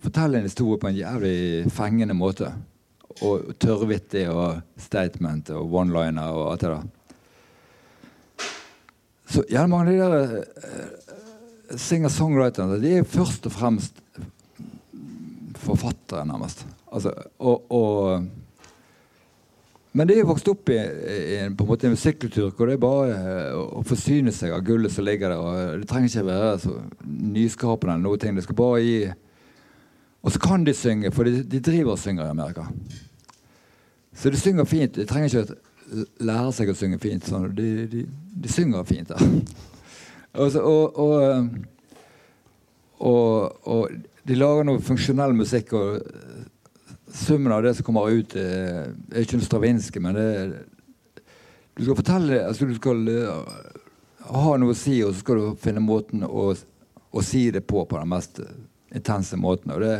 [0.00, 2.52] fortelle en historie på en jævlig fengende måte.
[3.26, 6.88] Og tørrvittig og statement og one-liner og alt det der.
[9.30, 14.00] Så gjerne mange av de der eh, singer-songwriterne de er først og fremst
[15.60, 16.64] forfattere, nærmest.
[16.90, 18.24] Altså, og, og
[19.92, 22.76] men de er jo vokst opp i, i på en måte en musikkultur hvor det
[22.76, 25.40] er bare eh, å forsyne seg av gullet som ligger der.
[25.42, 26.74] og Det trenger ikke være så
[27.08, 28.20] nyskapende eller noe.
[28.22, 28.36] ting.
[28.38, 29.00] Det skal bare gi
[30.22, 32.66] Og så kan de synge, for de, de driver og synger i Amerika.
[34.14, 34.94] Så de synger fint.
[34.94, 37.26] De trenger ikke å lære seg å synge fint.
[37.26, 37.48] Sånn.
[37.56, 38.04] De, de,
[38.44, 39.24] de synger fint der.
[40.38, 41.44] og, så, og, og, eh,
[43.00, 43.88] og, og
[44.28, 45.72] de lager noe funksjonell musikk.
[45.72, 46.04] og
[47.14, 50.52] summen av det som kommer ut, er, er ikke noe stravinske, men det er
[51.78, 53.54] Du skal fortelle altså Du skal eh,
[54.30, 57.84] ha noe å si, og så skal du finne måten å, å si det på
[57.88, 58.40] på den mest
[58.94, 59.72] intense måten.
[59.74, 59.94] Og det,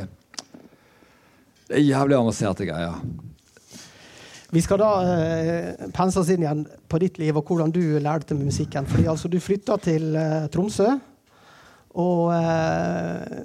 [1.70, 3.00] det er jævlig avanserte greier.
[4.50, 8.34] Vi skal da eh, pense oss inn igjen på ditt liv og hvordan du lærte
[8.34, 8.86] med musikken.
[8.90, 10.88] Fordi altså, Du flytta til eh, Tromsø,
[12.00, 13.44] og eh,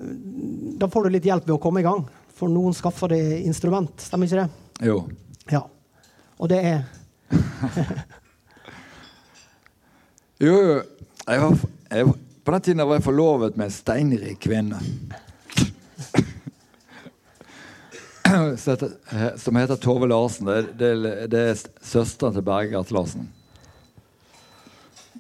[0.82, 2.04] da får du litt hjelp ved å komme i gang.
[2.36, 4.50] For noen skaffer de instrument, stemmer ikke det?
[4.90, 4.98] Jo.
[5.52, 5.62] Ja.
[6.36, 6.84] Og det er
[10.44, 10.82] Jo, jo.
[11.26, 11.58] Jeg var,
[11.90, 12.06] jeg,
[12.46, 14.80] på den tiden var jeg forlovet med en steinrik kvinne.
[19.42, 20.46] Som heter Tove Larsen.
[20.46, 20.92] Det, det,
[21.32, 23.30] det er søsteren til Bergert Larsen.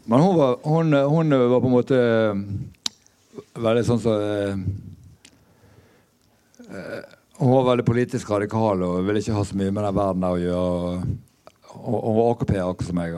[0.06, 2.36] Men hun var, hun, hun var på en måte eh,
[3.58, 4.58] veldig sånn som eh, eh,
[7.38, 10.36] Hun var veldig politisk radikal og ville ikke ha så mye med den verden der
[10.36, 11.08] å gjøre.
[11.76, 13.18] Og, og var AKP, akkurat som meg.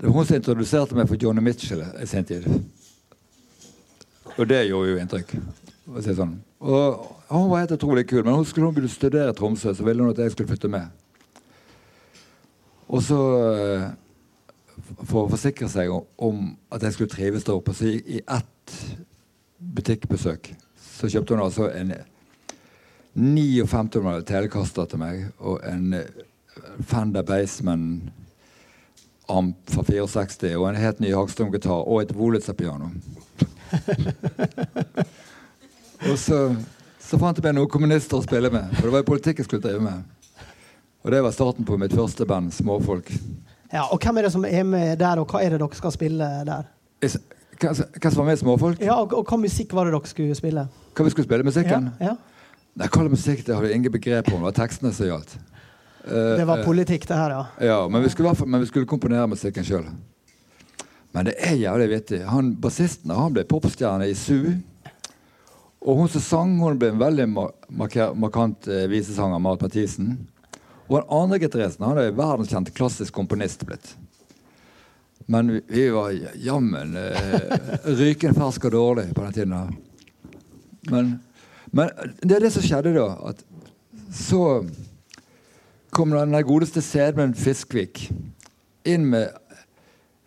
[0.00, 2.48] Det var hun som introduserte meg for Johnny Mitchell i sin tid.
[4.38, 5.36] Og det gjorde jo inntrykk.
[6.00, 6.38] si sånn.
[6.60, 9.72] Og Hun var helt utrolig kul, men hun skulle hun begynne å studere i Tromsø,
[9.72, 10.90] så ville hun at jeg skulle flytte med.
[12.92, 13.86] Og så, eh,
[15.04, 18.76] for å forsikre seg om, at jeg skulle trives der oppe, så i ett
[19.58, 20.52] butikkbesøk
[21.02, 21.88] så kjøpte hun altså en
[23.18, 26.20] 59 telecaster til meg og en eh,
[26.86, 27.88] Fender Baseman
[29.32, 32.90] amp fra 64 og en helt ny Hagstrøm-gitar og et Wolitzer-piano.
[36.08, 36.38] og så,
[37.00, 39.48] så fant jeg meg noen kommunister å spille med, for det var jo politikk jeg
[39.48, 40.02] skulle drive med.
[41.02, 43.08] Og det var starten på mitt første band, Småfolk.
[43.72, 45.94] Ja, og hvem er det som er med der, og hva er det dere skal
[45.94, 46.68] spille der?
[47.02, 47.18] Is-
[47.62, 48.80] Hva hva som var med Småfolk?
[48.82, 50.66] Ja, og, og hva musikk var det dere skulle spille?
[50.96, 51.46] Hva vi skulle spille?
[51.46, 51.88] Musikken?
[52.02, 52.16] Ja, ja.
[52.80, 53.44] Nei, Hva musikk?
[53.46, 54.40] Det hadde jeg ingen begrep om.
[54.40, 55.36] Det var tekstene som gjaldt.
[56.02, 57.42] Uh, Det var eh, politikk, det her, ja.
[57.62, 59.86] Ja, men vi skulle, men vi skulle komponere musikken sjøl.
[61.12, 62.22] Men det er jævlig vittig.
[62.26, 64.54] Han Bassisten han ble popstjerne i SU.
[65.82, 70.14] Og hun som sang, hun ble en veldig marker- markant eh, visesanger, Marit Mathisen.
[70.88, 73.92] Og den andre gitaristen er verdenskjent klassisk komponist blitt.
[75.26, 77.52] Men vi, var jammen eh,
[77.84, 79.76] rykende ferske og dårlig på den tiden.
[80.90, 81.12] Men,
[81.70, 83.08] men det er det som skjedde da.
[83.30, 83.44] At
[84.12, 84.64] så
[85.92, 88.08] kom den godeste Sedmund Fiskvik
[88.88, 89.30] inn med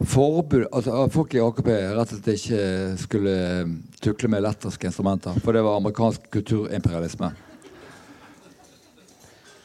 [0.06, 2.62] forbud altså Folk i AKP rett og slett ikke
[3.00, 3.36] skulle
[4.04, 5.38] tukle med elektriske instrumenter.
[5.44, 7.32] For det var amerikansk kulturimperialisme.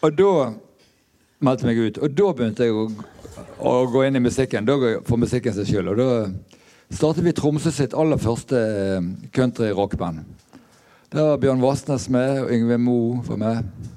[0.00, 0.32] Og da
[1.44, 2.00] meldte meg ut.
[2.00, 2.86] Og da begynte jeg å,
[3.58, 4.68] å gå inn i musikken.
[4.68, 5.92] Da går jeg for musikken sin skyld.
[5.92, 6.10] Og da
[6.90, 10.24] startet vi Tromsø sitt aller første eh, country-rockband.
[11.10, 13.88] Der var Bjørn Vassnes med, og Yngve Moe var med.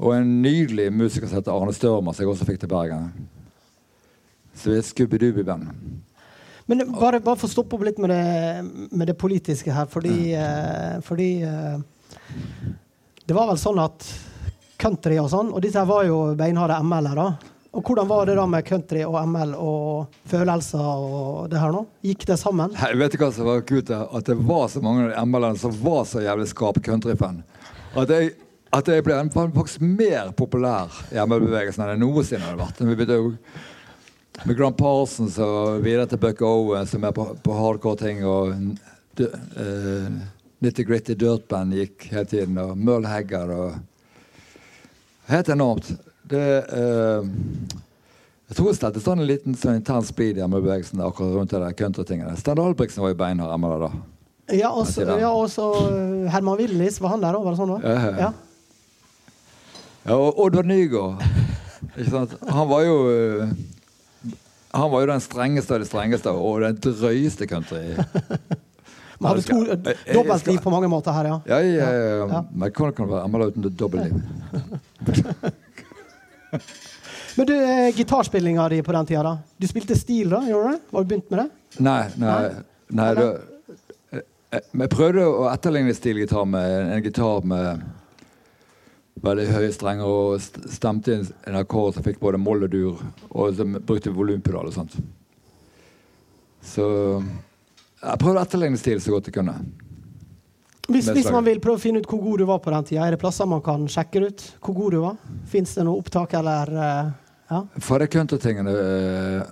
[0.00, 3.10] Og en nydelig musiker som heter Arne Størmer, som jeg også fikk til Bergen.
[4.54, 5.72] Så vi er Scooby-Dooby-band.
[6.70, 10.32] Men bare, bare for å stoppe opp litt med det, med det politiske her, fordi,
[10.38, 11.80] eh, fordi eh,
[13.26, 14.06] Det var vel sånn at
[14.80, 17.30] country og sånn, og disse her var jo beinharde ML-ere.
[17.70, 21.84] Og hvordan var det da med country og ML og følelser og det her nå?
[22.02, 22.72] Gikk det sammen?
[22.74, 23.92] Nei, vet du hva som var kult?
[23.94, 27.44] At det var så mange av de ML-ene som var så jævlig skarp countryfan.
[27.94, 28.32] At jeg,
[28.74, 32.82] at jeg ble faktisk mer populær i ML-bevegelsen enn jeg noensinne hadde vært.
[32.82, 33.30] Vi begynte jo
[34.48, 38.24] med Grand Parsons og videre til Buck Owen, som er på, på hardcore-ting.
[38.26, 38.50] Og
[39.20, 40.18] uh,
[40.58, 42.58] Nitty Gritty Dirtband gikk hele tiden.
[42.58, 43.78] Og Merle Haggard og
[45.30, 45.90] Helt enormt.
[46.30, 47.26] Det eh,
[48.50, 51.74] Jeg tror det er sånn en liten sånn intern speed i ML-bevegelsen akkurat rundt det
[51.78, 52.34] country-tingene.
[52.38, 53.90] Stand Albrigtsen var jo beinhard ML da.
[54.50, 57.44] Ja, og så ja, også eh, Herman Willis, var han der òg?
[57.46, 57.74] Var det sånn?
[57.76, 57.94] da?
[57.94, 58.30] Ja, ja.
[60.16, 61.22] Og Oddvar Nygaard.
[61.92, 62.34] Ikke sant?
[62.50, 63.52] Han var jo eh,
[64.74, 67.94] Han var jo den strengeste av de strengeste og den drøyeste country.
[69.20, 69.62] Man hadde to,
[70.16, 71.40] dobbeltliv på mange måter her, ja.
[71.46, 72.26] Ja, ja, ja, Ja.
[72.26, 72.44] ja.
[72.50, 74.80] Men hvordan kan det være ML uten dobbeltliv?
[77.36, 79.38] Men du, eh, gitarspillinga di på den tida, da?
[79.56, 80.42] Du spilte stil, da?
[80.48, 80.78] Gjorde du?
[80.90, 81.48] Var du begynt med det?
[81.78, 82.50] Nei, nei,
[82.88, 83.26] nei da,
[84.10, 87.84] eh, eh, jeg prøvde å etterligne stilgitar med en gitar med
[89.20, 93.54] veldig høye strenger og stemte inn en akkord som fikk både moll og dur, og
[93.56, 94.96] som brukte volumpedal og sånt.
[96.64, 96.86] Så
[98.00, 99.54] jeg prøvde å etterligne stil så godt jeg kunne.
[100.90, 103.06] Hvis, hvis man vil prøve å finne ut hvor god du var på den tida,
[103.06, 105.18] er det plasser man kan sjekke ut hvor god du var?
[105.50, 107.10] Fins det noe opptak, eller uh,
[107.50, 107.60] Ja?
[107.82, 109.42] For de countrytingene eh,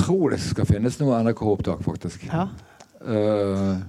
[0.00, 2.28] tror det skal finnes noe NRK-opptak, faktisk.
[2.30, 2.48] ja.
[3.00, 3.80] Uh,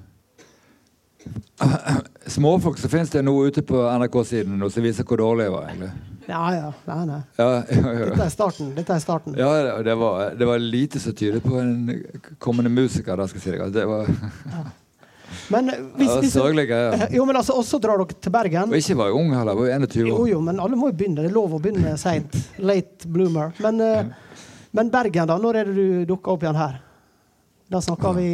[2.36, 5.70] småfolk så finnes det noe ute på NRK-siden som viser hvor dårlig jeg var.
[5.70, 6.11] egentlig.
[6.28, 6.68] Ja, ja.
[6.88, 7.22] Nei, nei.
[7.38, 7.64] Ja, ja,
[8.02, 8.06] ja.
[8.12, 8.74] Dette er starten.
[8.76, 9.36] Dette er starten.
[9.40, 9.50] ja
[9.84, 12.04] det- var, det var lite som tydet på en
[12.40, 13.18] kommende musiker.
[13.18, 13.74] Da skal jeg si deg.
[13.74, 14.08] Det var,
[15.52, 16.80] Men eh, hvis, hvis sørgelige.
[17.18, 18.70] Jo, men altså, også drar dere til Bergen.
[18.72, 19.56] Og ikke var ung heller.
[19.58, 20.28] Var 21 år.
[20.30, 21.22] jo, men alle må jo begynne.
[21.24, 22.36] Det er lov å begynne seint.
[22.60, 23.54] Late bloomer.
[23.64, 24.12] Men, eh,
[24.78, 25.38] men Bergen, da?
[25.42, 26.78] Når er det du dukker opp igjen her?
[27.72, 28.30] Da snakker vi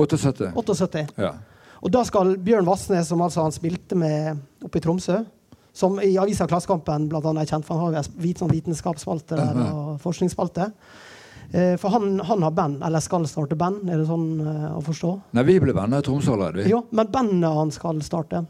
[0.00, 0.52] 78.
[0.56, 1.06] 78.
[1.20, 1.34] Ja.
[1.84, 5.20] Og da skal Bjørn Vassnes, som altså han spilte med oppe i Tromsø
[5.78, 9.60] Som i avisa Klassekampen blant annet er kjent for han har jo sånn vitenskapsspalte der,
[9.70, 10.72] og forskningsspalte.
[11.52, 14.82] Eh, for han, han har band, eller skal starte band, er det sånn eh, å
[14.84, 15.12] forstå?
[15.38, 16.66] Nei, vi ble venner i Tromsø allerede.
[16.68, 18.42] Jo, men bandet han skal starte,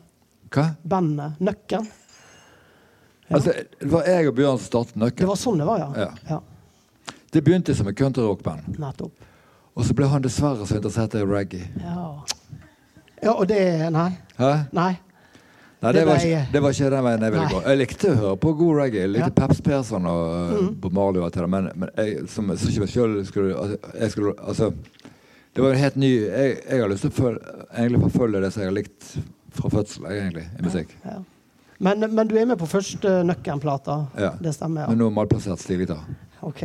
[0.55, 0.71] Hva?
[0.83, 1.89] bandet, Nøkken
[3.29, 3.37] Ja.
[3.37, 5.21] Altså, det var jeg og Bjørn som startet Nøkken.
[5.21, 6.07] Det var sånn det var, ja.
[6.07, 6.31] Ja.
[6.31, 7.17] ja.
[7.29, 8.79] Det begynte som et countryrockband.
[8.81, 9.27] Nettopp.
[9.77, 11.69] Og så ble han dessverre så interessert i reggae.
[11.85, 12.07] Ja.
[13.21, 13.61] ja, og det
[13.93, 14.09] Nei.
[14.41, 14.55] Hæ?
[14.73, 14.95] Nei.
[15.81, 17.59] Nei, Det var, ikke, det var ikke den veien jeg ville gå.
[17.69, 19.01] Jeg likte å høre på god reggae.
[19.05, 19.35] Jeg likte Ja.
[19.47, 20.71] Peps Persson og uh, Mm.
[20.83, 21.51] Bob Marley og alt det der.
[21.55, 24.73] Men, men jeg som jeg ikke selv skulle, altså, jeg skulle Altså,
[25.55, 28.53] det var en helt ny Jeg, jeg har lyst til å følge, egentlig forfølge det
[28.53, 29.11] som jeg har likt
[29.59, 30.97] fra fødsel, egentlig, i musikk.
[31.05, 31.17] Ja.
[31.79, 34.01] Men, men du er med på første Nøkken-plata?
[34.19, 34.33] Ja.
[34.43, 34.89] Det stemmer, ja.
[34.91, 36.03] Men nå malplassert stilgitar.
[36.43, 36.63] Ok.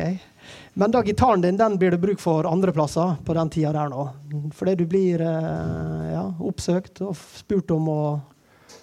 [0.74, 3.88] Men da gitaren din den blir det bruk for andre plasser på den tida der
[3.94, 4.08] nå?
[4.54, 8.00] Fordi du blir eh, ja, oppsøkt og spurt om å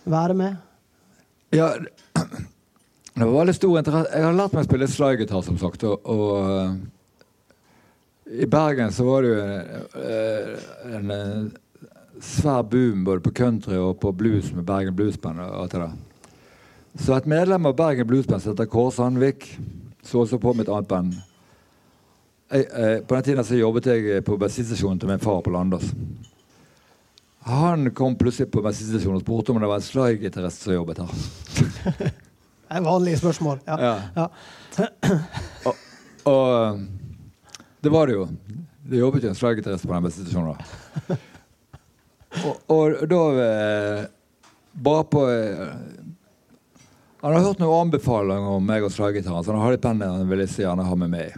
[0.05, 0.55] være med?
[1.53, 1.73] Ja,
[3.13, 4.11] Det var veldig stor interesse.
[4.15, 5.83] Jeg har lært meg å spille slidegitar, som sagt.
[5.83, 6.71] Og, og eh,
[8.43, 9.51] i Bergen så var det jo en,
[10.95, 11.51] en, en,
[12.21, 15.41] svær boom både på country og på blues med Bergen Bluesband.
[15.41, 15.93] og alt det der.
[17.01, 19.47] Så et medlem av Bergen Bluesband som heter Kåre Sandvik,
[20.03, 21.13] så også på mitt annet band.
[22.51, 25.91] Jeg, eh, på den tiden så jobbet jeg på bensinstasjonen til min far på Landås.
[27.43, 31.09] Han kom plutselig på bensinstasjonen og spurte om det var en slaggitarist som jobbet her.
[32.71, 33.59] Det er vanlige spørsmål.
[33.65, 33.77] Ja.
[33.81, 33.95] Ja.
[34.15, 34.27] Ja.
[35.65, 35.75] Og,
[36.31, 36.79] og
[37.81, 38.27] det var det jo.
[38.91, 40.55] Det jobbet jo en slaggitarist på den bensinstasjonen.
[42.45, 44.05] Og, og da eh,
[44.71, 45.73] Bare på eh,
[47.19, 50.29] Han har hørt noen anbefalinger om meg og slaggitaren, så han hadde et penner han
[50.29, 51.35] ville så gjerne ha med meg.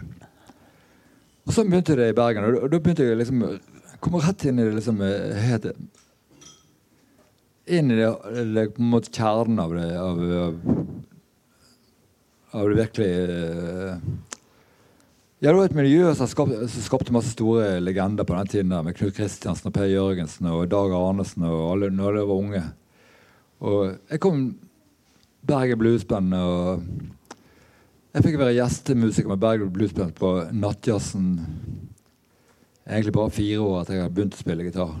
[1.44, 3.42] Og så begynte det i Bergen, og da begynte jeg liksom
[4.04, 5.70] Komme rett inn i det liksom eh, helt,
[7.64, 8.10] Inn i det,
[8.52, 10.18] det på en måte kjernen av det av,
[12.52, 13.94] av, det virkelig eh,
[15.40, 18.70] ja, det var et miljø som skapte, skapte masse store legender på den tiden.
[18.72, 22.44] der, Med Knut Kristiansen og Per Jørgensen og Dag Arnesen og alle når de var
[22.44, 22.62] unge.
[23.64, 23.80] Og
[24.12, 24.46] jeg kom
[25.44, 26.84] Bergen Bluesband, og
[28.14, 31.28] jeg fikk være gjestemusiker med Bergen Bluesband på Nattjazzen
[32.88, 34.94] egentlig bare fire år etter jeg hadde begynt å spille gitar.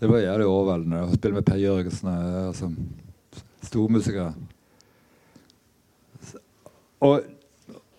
[0.00, 2.10] Det var jævlig overveldende å spille med Per Jørgensen.
[2.12, 2.70] eh, Altså,
[3.66, 4.34] stormusikere.
[7.00, 7.32] Og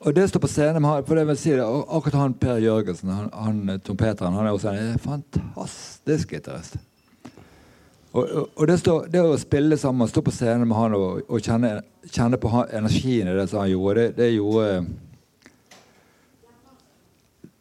[0.06, 3.32] og det å stå på scenen for det vil si akkurat han Per Jørgensen, han,
[3.34, 6.78] han eh, trompeteren, han er også en eh, fantastisk gitarist.
[8.14, 11.42] Og, og, og det, stå, det å spille sammen, stå på scenen med han og
[11.44, 11.80] kjenne,
[12.14, 14.70] kjenne på han, energien i det som han gjorde, det, det gjorde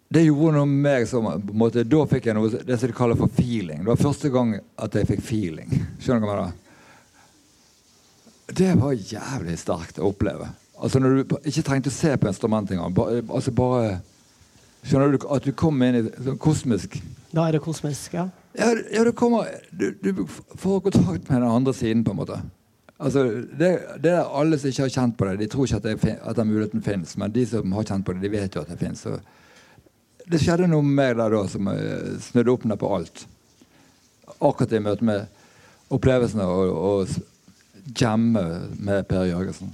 [0.08, 1.26] Det gjorde noe med meg som
[1.58, 3.82] måte, Da fikk jeg noe det som de kaller for feeling.
[3.82, 5.72] Det var første gang at jeg fikk feeling.
[6.02, 6.62] Skjønner du hva jeg mener?
[8.56, 10.46] Det var jævlig sterkt å oppleve.
[10.78, 12.94] Altså Når du ikke trengte å se på instrumentet engang.
[12.94, 13.96] Bare, altså bare
[14.86, 16.92] Skjønner du at du kom inn i sånn kosmisk
[17.32, 18.28] Da er det kosmisk, ja.
[18.54, 22.38] Ja, ja du kommer du, du får kontakt med den andre siden, på en måte.
[22.96, 23.24] Altså,
[23.58, 26.14] det, det er Alle som ikke har kjent på det, de tror ikke at, det,
[26.22, 27.16] at den muligheten fins.
[27.20, 29.04] Men de som har kjent på det, de vet jo at det fins.
[30.26, 33.26] Det skjedde noe med meg der da som eh, snudde opp ned på alt.
[34.36, 35.26] Akkurat i møte med
[35.94, 38.42] opplevelsene og, og jamme
[38.82, 39.70] med Per Jørgensen.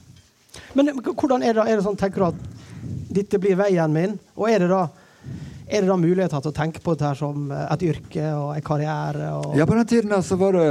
[0.77, 2.43] Men hvordan er det, er det sånn, tenker du at
[3.17, 4.19] dette blir veien min?
[4.37, 4.83] Og er det da,
[5.65, 8.67] er det da muligheter til å tenke på dette som eh, et yrke og en
[8.67, 9.33] karriere?
[9.39, 10.69] Og, Ja, På den tiden der så var det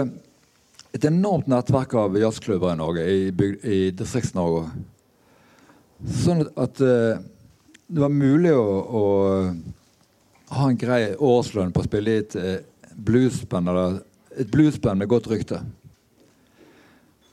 [0.93, 4.67] et enormt nettverk av jazzklubber i Norge, i, i Distrikts-Norge.
[6.21, 7.21] Sånn at, at eh,
[7.91, 9.03] det var mulig å, å
[10.55, 12.57] ha en grei årslønn på å spille i et eh,
[12.95, 13.97] bluesband, eller
[14.39, 15.59] et bluesband med godt rykte.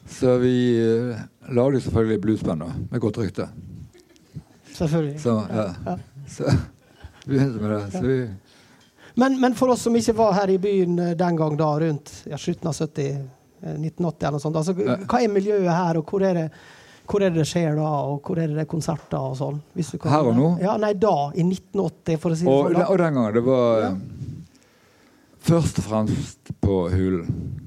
[0.09, 1.19] Så vi uh,
[1.55, 3.47] lagde selvfølgelig bluesband da, med godt rykte.
[4.73, 5.21] Selvfølgelig.
[5.21, 5.67] Så, ja.
[5.85, 5.97] Ja.
[6.33, 6.55] så
[7.25, 7.81] vi begynte med det.
[7.93, 8.19] Så vi,
[9.15, 12.13] Men, men for oss som ikke var her i byen eh, den gang, da, rundt
[12.31, 13.07] ja, slutten av 70,
[13.63, 16.45] eh, 1980 eller noe sånt, altså, hva er miljøet her, og hvor er det
[17.09, 19.61] hvor er det det skjer da, og hvor er det det er konserter og sånn?
[19.75, 20.49] Hvis du kan- Her og nå?
[20.61, 21.31] Ja, Nei, da.
[21.35, 22.75] I 1980, for å si det Og, sånn.
[22.75, 22.87] da.
[22.93, 23.95] og den gangen det var Ja.
[25.41, 27.61] først og fremst på Hulen.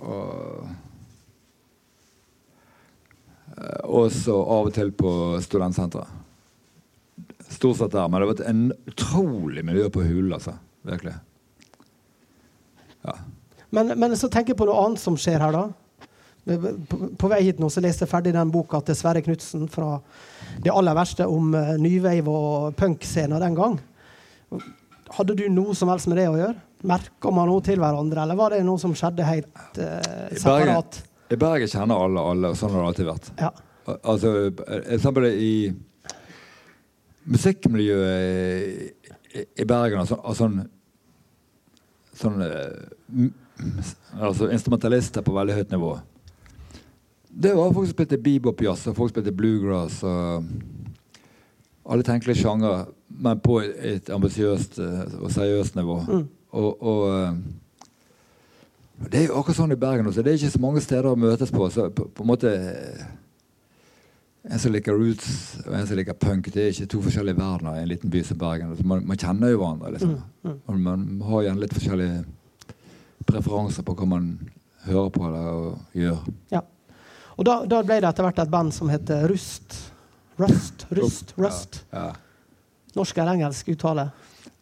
[0.00, 0.68] Og,
[3.58, 6.06] eh, og så av og til på studentsenteret.
[7.48, 8.08] Stort sett der.
[8.08, 10.56] Men det var et en utrolig miljø på Hulen, altså.
[10.84, 11.14] Virkelig.
[13.06, 13.12] Ja.
[13.70, 15.68] Men, men så tenker jeg på noe annet som skjer her, da.
[16.46, 19.96] På, på vei hit nå så leste jeg ferdig den boka til Sverre Knutsen fra
[20.62, 23.74] det aller verste om uh, nyveiv og punkscena den gang.
[25.16, 26.54] Hadde du noe som helst med det å gjøre?
[26.86, 31.02] Merka man noe til hverandre, eller var det noe som skjedde helt uh, separat?
[31.34, 33.32] I Bergen kjenner alle alle, og sånn har det alltid vært.
[33.42, 33.50] Ja.
[33.50, 35.72] Al- Altså, eh, eksempel i
[37.30, 38.56] musikkmiljøet
[39.36, 40.56] i, i, Bergen og sånn, og sånn,
[42.18, 43.28] sånn eh,
[44.18, 45.92] altså instrumentalister på veldig høyt nivå.
[47.42, 50.46] Det var folk som spilte bebop-jazz, og folk spilte bluegrass og
[51.86, 56.00] alle tenkelige sjangere, men på et ambisiøst eh, og seriøst nivå.
[56.08, 56.24] Mm.
[56.56, 57.36] Og, og eh,
[59.12, 60.24] det er jo akkurat sånn i Bergen også.
[60.24, 61.68] Det er ikke så mange steder å møtes på.
[61.70, 62.52] Så på, på en måte
[64.46, 67.80] En som liker roots og en som liker punk, det er ikke to forskjellige verdener
[67.80, 68.70] i en liten by som Bergen.
[68.70, 69.90] Altså, man, man kjenner jo hverandre.
[69.96, 70.12] liksom.
[70.46, 70.84] Mm, mm.
[70.84, 72.20] Man har gjerne litt forskjellige
[73.26, 74.28] preferanser på hva man
[74.84, 76.20] hører på eller gjør.
[76.54, 76.62] Ja.
[77.36, 79.76] Og da, da ble det etter hvert et band som heter Rust.
[80.40, 81.82] Rust, Rust, Rust.
[81.90, 82.10] Ja.
[82.96, 84.08] Norsk eller engelsk uttale?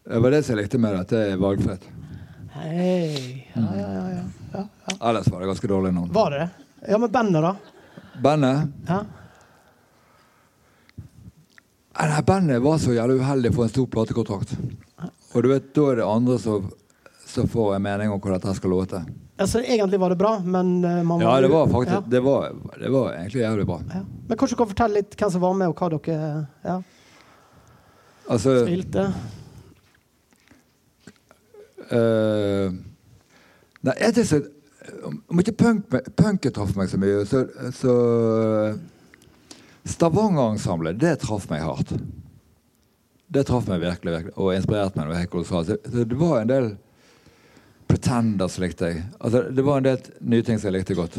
[0.04, 1.86] Det var det som jeg likte med det, at det er valgfritt.
[2.54, 3.46] Hei.
[3.54, 4.24] Ja, ja, ja, ja.
[4.52, 4.96] ja, ja.
[5.08, 6.12] Ellers var det ganske dårlig navn.
[6.14, 6.48] Var det det?
[6.90, 7.54] Ja, men bandet, da?
[8.22, 9.04] Bandet Ja.
[11.94, 14.56] Nei, Bandet var så jævlig uheldig for en stor platekontrakt.
[15.34, 16.66] Og du vet, da er det andre som,
[17.26, 19.02] som får en mening om hvordan dette skal låte.
[19.36, 21.72] Altså, egentlig var det bra, men uh, man Ja, det var ja.
[21.72, 23.80] faktisk det var, det var egentlig jævlig bra.
[23.90, 24.02] Ja.
[24.28, 26.28] Men kanskje du kan fortelle litt hvem som var med, og hva dere
[26.64, 26.76] ja,
[28.30, 29.08] Altså spilte?
[31.90, 32.70] Uh,
[33.84, 34.46] Nei, jeg synes
[35.28, 37.42] Om ikke punk, punken traff meg så mye, så,
[37.76, 37.94] så
[39.84, 41.90] Stavanger-ensemblet, det traff meg hardt.
[43.28, 45.68] Det traff meg virkelig, virkelig og inspirerte meg noe helt kolossalt.
[45.68, 46.68] Så- så Det var en del
[47.94, 49.02] Pretenders likte jeg.
[49.20, 51.18] Altså, det var en del nye ting som jeg likte godt.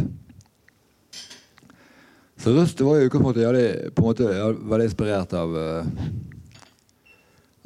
[2.36, 4.26] Så Rust var i utgangspunktet jævlig- på en måte
[4.72, 5.86] veldig inspirert av uh,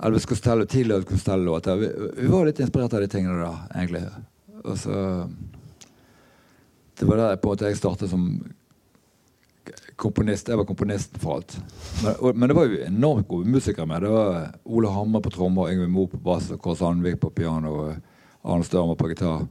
[0.06, 1.76] Elvis Costello, tidligere Elvis Costello-låter.
[1.82, 1.90] Vi,
[2.22, 4.04] vi var litt inspirert av de tingene da, egentlig.
[4.62, 5.00] Og så
[7.00, 8.30] Det var der på en måte jeg startet som
[9.96, 10.54] komponist.
[10.54, 11.58] Jeg var komponisten for alt.
[12.04, 14.06] Men, og, men det var jo enormt gode musikere med.
[14.06, 18.09] Det var Ole Hammer på trommer, Yngve Mo på bass, Kåre Sandvik på piano og
[18.44, 19.48] Arne Størmer på gitar.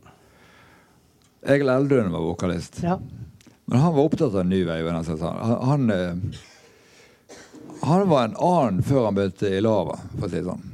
[1.49, 2.81] Egil Eldøen var vokalist.
[2.83, 2.99] Ja.
[3.69, 4.81] Men han var opptatt av en ny vei.
[4.89, 5.05] Han,
[5.69, 6.17] han, eh,
[7.83, 10.65] han var en annen før han begynte i Lava, for å si det sånn.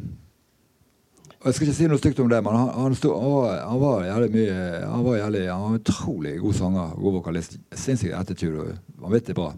[1.45, 3.59] Og Jeg skal ikke si noe stygt om det, men han, han, sto, han, var,
[3.69, 7.59] han var jævlig mye Han var jævlig, han var utrolig god sanger god vokalist.
[7.77, 9.51] Sinnssyk attitude og vanvittig bra.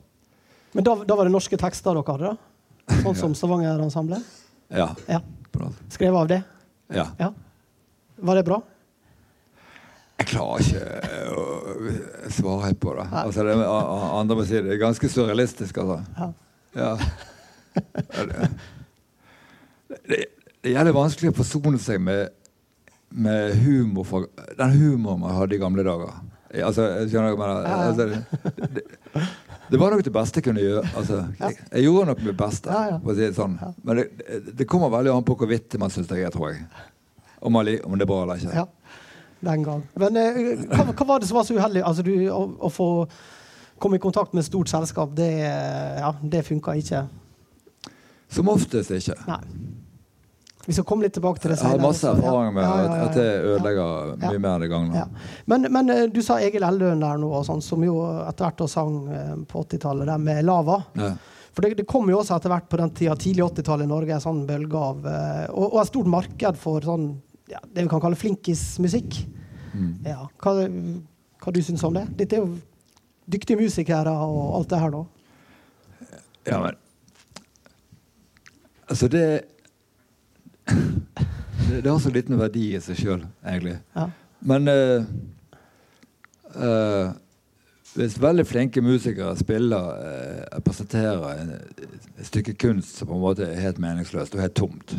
[0.75, 2.33] Men da, da var det norske tekster dere hadde?
[2.33, 2.97] da?
[3.05, 4.27] Sånn som Stavanger-ensemblet?
[4.75, 4.89] Ja.
[5.07, 5.21] Ja.
[5.55, 5.71] på.
[5.95, 6.43] Skrevet av det?
[6.95, 7.07] ja.
[7.21, 7.31] Ja.
[8.17, 8.61] Var det bra?
[10.17, 10.81] Jeg klarer ikke
[11.37, 13.05] å svare helt på det.
[13.21, 14.65] Altså, det andre må si det.
[14.71, 15.99] Det er ganske surrealistisk, altså.
[16.17, 16.29] Ja.
[16.77, 16.95] Ja.
[19.87, 20.17] Det, det,
[20.65, 22.33] er jævlig vanskelig å forsone seg med,
[23.13, 24.27] med humor for,
[24.59, 26.17] den humoren man hadde i gamle dager.
[26.65, 27.69] Altså, skjønner hva jeg mener.
[27.85, 28.83] Altså, det,
[29.71, 30.83] det, var nok det beste jeg kunne gjøre.
[30.97, 33.57] Altså, jeg, jeg gjorde nok mitt beste, for å si det sånn.
[33.85, 34.09] Men det,
[34.57, 36.65] det kommer veldig an på hvor vittig man syns jeg er, tror jeg.
[37.41, 38.55] Om, man, om det er bra eller ikke.
[38.63, 38.67] ja.
[39.47, 39.83] Den gang.
[40.01, 40.39] Men eh,
[40.71, 41.83] hva, hva var det som var så uheldig?
[41.85, 42.89] Altså, du, å, å få
[43.79, 45.29] komme i kontakt med et stort selskap, det,
[46.01, 47.03] ja, det funka ikke.
[48.33, 49.15] Som oftest ikke.
[49.29, 49.43] Nei.
[50.67, 53.05] Vi skal komme litt tilbake til det Jeg har masse erfaring med Ja, ja, ja,
[53.05, 54.99] at- det ødelegger mye mer det.
[54.99, 55.05] Ja.
[55.47, 58.65] Men, men eh, du sa Egil Eldøen der nå, og sånn, som jo etter hvert
[58.73, 60.81] sang eh, på 80-tallet, der med Lava.
[61.55, 64.17] For det, det kom jo også etter hvert på den tida, tidlig 80-tallet i Norge,
[64.19, 67.07] en sånn bølge av eh, og, og et stort marked for sånn
[67.51, 69.21] ja, det vi kan kalle flinkismusikk.
[69.75, 69.93] Mm.
[70.07, 70.25] Ja.
[70.43, 70.55] Hva,
[71.43, 72.07] hva du syns om det?
[72.19, 72.57] Dette er jo
[73.33, 75.05] dyktige musikere og alt det her nå.
[76.47, 76.83] Ja, men
[78.87, 79.41] Altså, det
[81.71, 83.73] Det, det har så liten verdi i seg sjøl, egentlig.
[83.97, 84.05] Ja.
[84.47, 85.07] Men uh,
[86.55, 87.09] uh,
[87.97, 91.51] hvis veldig flinke musikere spiller uh, presenterer en,
[92.21, 94.95] et stykke kunst som på en måte er helt meningsløst og helt tomt,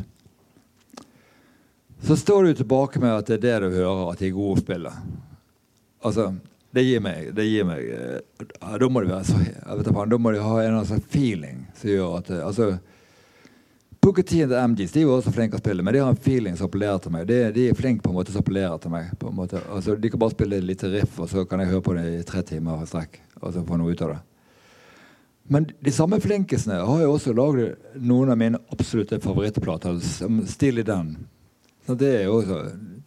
[2.03, 4.59] så står du tilbake med at det er det du hører, at de er gode
[4.59, 4.91] å spille.
[6.05, 6.27] Altså,
[6.75, 10.19] det gir meg, det gir meg eh, ja, Da må det være så ikke, Da
[10.19, 12.67] må de ha en eller annen feeling som gjør at altså,
[14.03, 16.55] Booker T MGs de er jo også flinke å spille, men de har en feeling
[16.55, 17.25] som appellerer til meg.
[17.27, 19.09] De, de er flinke på en måte som appellerer til meg.
[19.65, 22.05] Altså, de kan bare spille et lite riff, og så kan jeg høre på det
[22.13, 23.17] i tre timer i strekk.
[23.41, 24.19] Og så få noe ut av det.
[25.51, 29.99] Men de samme flinkisene har jo også laget noen av mine absolutte favorittplater.
[30.55, 31.15] Still i den.
[31.87, 32.41] Så det er jo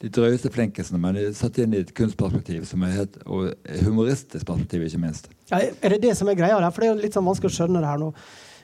[0.01, 3.51] de drøyeste flinkisene, men de er satt inn i et kunstperspektiv som er helt, og
[3.85, 5.29] humoristisk perspektiv, ikke minst.
[5.51, 6.73] Ja, er det det som er greia der?
[6.73, 8.09] For det er jo litt sånn vanskelig å skjønne det her nå.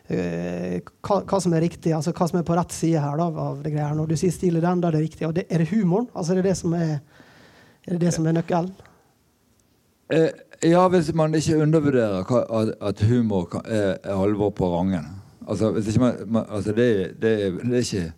[0.06, 3.28] Eh, hva, hva som er riktig, altså hva som er på rett side her da,
[3.28, 3.90] av det greia.
[3.90, 3.98] her.
[3.98, 5.28] Når du sier 'stil i den', da er det riktig.
[5.28, 6.08] Og det, er det humoren?
[6.14, 7.00] Altså er det det som er,
[7.86, 8.72] er, det det som er nøkkelen?
[10.14, 10.30] Eh,
[10.70, 15.20] ja, hvis man ikke undervurderer hva, at, at humor kan, er, er alvor på rangen.
[15.48, 18.12] Altså, hvis ikke man, man, altså det, det, det er ikke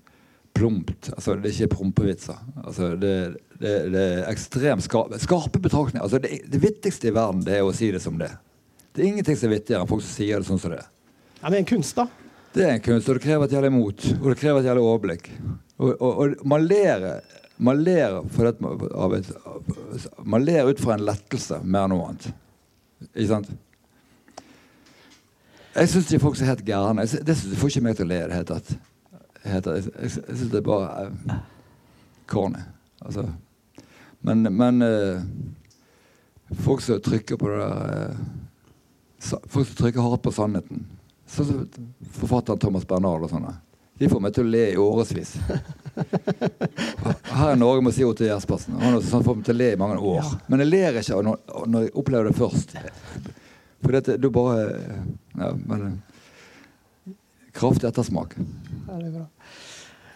[0.59, 1.11] plumpt.
[1.15, 2.39] Altså, det er ikke prompevitser.
[2.65, 3.15] Altså, det,
[3.61, 6.05] det, det er ekstremt skarpe, skarpe betraktninger.
[6.05, 8.39] Altså, det, det vittigste i verden det er å si det som det er.
[8.93, 10.91] Det er ingenting som er vittigere enn folk som sier det sånn som det er.
[11.39, 12.09] Ja, men en kunst, da.
[12.55, 14.07] Det er en kunst, og det krever et jævlig mot.
[14.19, 15.31] Og det krever et jævlig overblikk.
[15.79, 17.11] Og, og, og man ler
[17.59, 18.61] man ler, et,
[20.23, 22.29] man ler ut fra en lettelse mer enn noe annet.
[23.11, 23.49] Ikke sant?
[25.79, 28.29] Jeg syns de folk er helt gærne Det får ikke meg til å le i
[28.31, 28.71] det hele tatt.
[29.49, 31.39] Helt det, Jeg, jeg, jeg syns det er bare uh,
[32.31, 32.61] corny.
[33.05, 33.25] Altså.
[34.27, 35.21] Men, men eh,
[36.65, 38.17] folk som trykker på det der eh,
[39.23, 40.83] sa- Folk som trykker hardt på sannheten.
[41.29, 43.53] Sånn som forfatteren Thomas Bernard og sånne.
[43.99, 45.33] De får meg til å le i årevis.
[47.29, 48.77] Her i Norge må jeg si Otto Jespersen.
[48.79, 50.21] Han har sånn får meg til å le i mange år.
[50.23, 50.39] Ja.
[50.51, 51.41] Men jeg ler ikke når,
[51.73, 52.77] når jeg opplever det først.
[53.83, 54.61] For dette, du bare
[55.39, 56.01] Ja, men
[57.59, 58.37] kraftig ettersmak.
[58.39, 59.27] Ja, det er ja,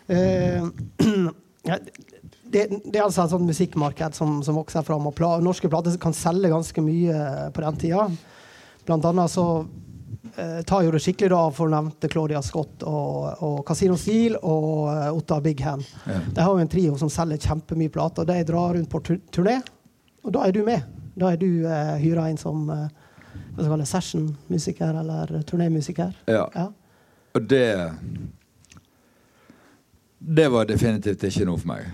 [2.52, 5.06] det, det, er altså et sånt musikkmarked som, som vokser fram.
[5.08, 8.08] og pla, Norske plater kan selge ganske mye på den tida.
[8.86, 9.46] Blant annet så
[10.36, 14.88] eh, tar jo det skikkelig da for nevnte Claudia Scott og, og Casino Steel og
[14.88, 15.86] uh, Ottar Big Hand.
[16.06, 16.18] Ja.
[16.34, 18.26] De har jo en trio som selger kjempemye plater.
[18.28, 19.60] De drar rundt på tur turné,
[20.26, 20.82] og da er du med.
[21.14, 26.14] Da er du eh, hyra inn som eh, session-musiker eller turnémusiker.
[26.26, 26.46] Ja.
[26.54, 26.70] Ja.
[27.36, 27.92] Og det
[30.22, 31.88] Det var definitivt ikke noe for meg.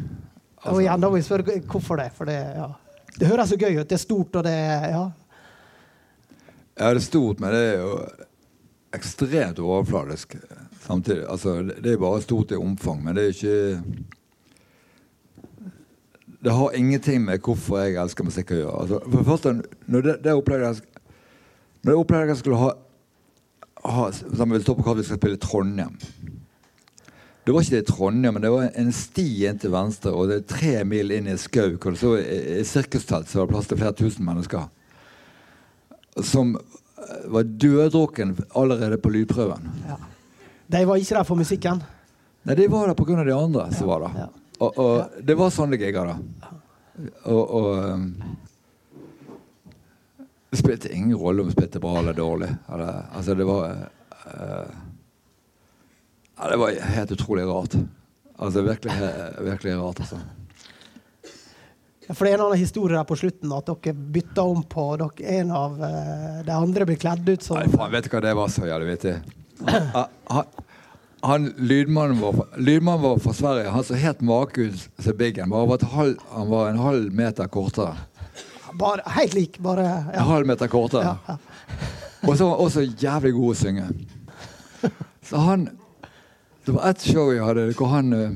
[0.59, 2.11] Altså, og igjen, da må vi spørre hvorfor det.
[2.17, 2.69] For det, ja.
[3.17, 3.89] det høres så gøy ut.
[3.89, 5.05] Det er stort, og det ja.
[6.79, 7.95] Ja, det er stort, men det er jo
[8.95, 10.37] ekstremt overfladisk
[10.85, 11.25] samtidig.
[11.31, 13.83] Altså, det er bare stort i omfang, men det er ikke
[16.45, 18.81] Det har ingenting med hvorfor jeg elsker musikk å gjøre.
[18.83, 19.55] Altså, for det første,
[19.87, 20.77] når det, det opplevde jeg
[21.83, 22.71] Når jeg opplevde jeg skulle ha,
[23.85, 24.07] ha
[24.53, 25.99] vi står på hva vi skal spille i Trondheim
[27.49, 30.35] Det var ikke det Trondheim, men det var en sti inn til venstre, og det
[30.37, 33.79] er tre mil inn i skau det så i sirkustelt så var det plass til
[33.81, 34.67] flere tusen mennesker
[36.29, 36.51] som
[37.33, 39.65] var døddrukken allerede på lydprøven.
[39.89, 39.97] ja.
[40.69, 41.81] De var ikke der for musikken.
[42.45, 43.25] Nei, de var der pga.
[43.25, 44.19] de andre som var der.
[44.27, 44.29] Ja.
[44.59, 46.19] Og, og det var sånn det gikk da.
[47.31, 48.13] Og, og um,
[50.51, 52.51] Det spilte ingen rolle om det spilte bra eller dårlig.
[52.69, 53.73] Eller, altså, det var
[54.37, 54.77] uh,
[56.39, 57.75] ja, Det var helt utrolig rart.
[58.39, 58.93] Altså virkelig,
[59.41, 60.19] virkelig rart, altså.
[62.09, 64.85] Ja, For det er en annen historie der på slutten, at dere bytta om på
[65.01, 68.23] dere, En av eh, de andre ble kledd ut som Nei, faen, vet du hva
[68.25, 69.17] det var så jævlig vittig?
[69.67, 70.45] Han, han,
[71.27, 75.51] han lydmannen vår, lydmannen vår fra Sverige Han så helt make ut som Biggen.
[75.51, 77.97] Bare var halv, han var en halv meter kortere.
[78.79, 81.03] bare, Helt lik, bare En halv meter kortere.
[81.03, 81.37] Ja, ja.
[82.29, 83.91] Og så var han også jævlig god å synge.
[85.29, 85.69] Så han
[86.69, 88.33] Det var ett show jeg hadde hvor han eh,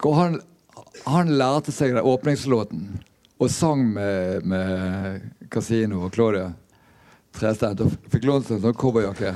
[0.00, 0.38] Hvor han,
[1.04, 2.86] han lærte seg den åpningslåten
[3.36, 6.46] og sang med, med Casino og Claudia
[7.36, 7.76] Trestein.
[7.84, 9.34] Og fikk lånt seg en sånn cowboyjakke.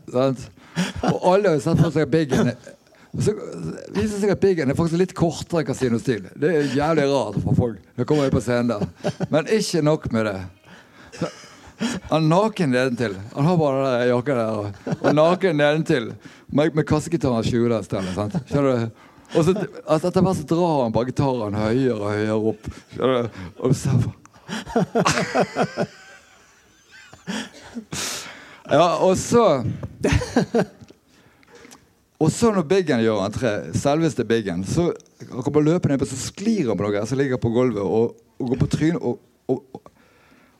[1.10, 2.52] Og alle har sett for seg Biggen.
[3.12, 3.34] Og så
[3.96, 6.28] viser det seg at Biggen er faktisk litt kortere enn Casino Stil.
[6.32, 7.84] Det er jævlig rart for folk.
[7.96, 9.28] Da kommer jeg på scenen der.
[9.32, 10.40] Men ikke nok med det.
[11.80, 13.14] Han er naken nedentil.
[13.34, 14.50] Han har bare den der jakka der.
[15.00, 16.12] Og, naken nedentil
[16.46, 18.14] med, med kassegitaren skjuler stedet.
[18.16, 18.34] sant?
[18.50, 19.06] Skjønner du?
[19.30, 19.54] Og så
[19.86, 22.62] altså, etter hvert så drar han bare gitaren høyere og høyere opp.
[22.94, 23.28] Skjønner du?
[23.64, 23.90] Og så
[28.70, 29.64] Ja, og så
[32.20, 34.90] Og så når Biggen gjør entré, selveste Biggen, så
[35.30, 38.50] han kommer løpende ned, så sklir han på noe som ligger på gulvet, og, og
[38.50, 39.14] går på trynet og,
[39.48, 39.89] og og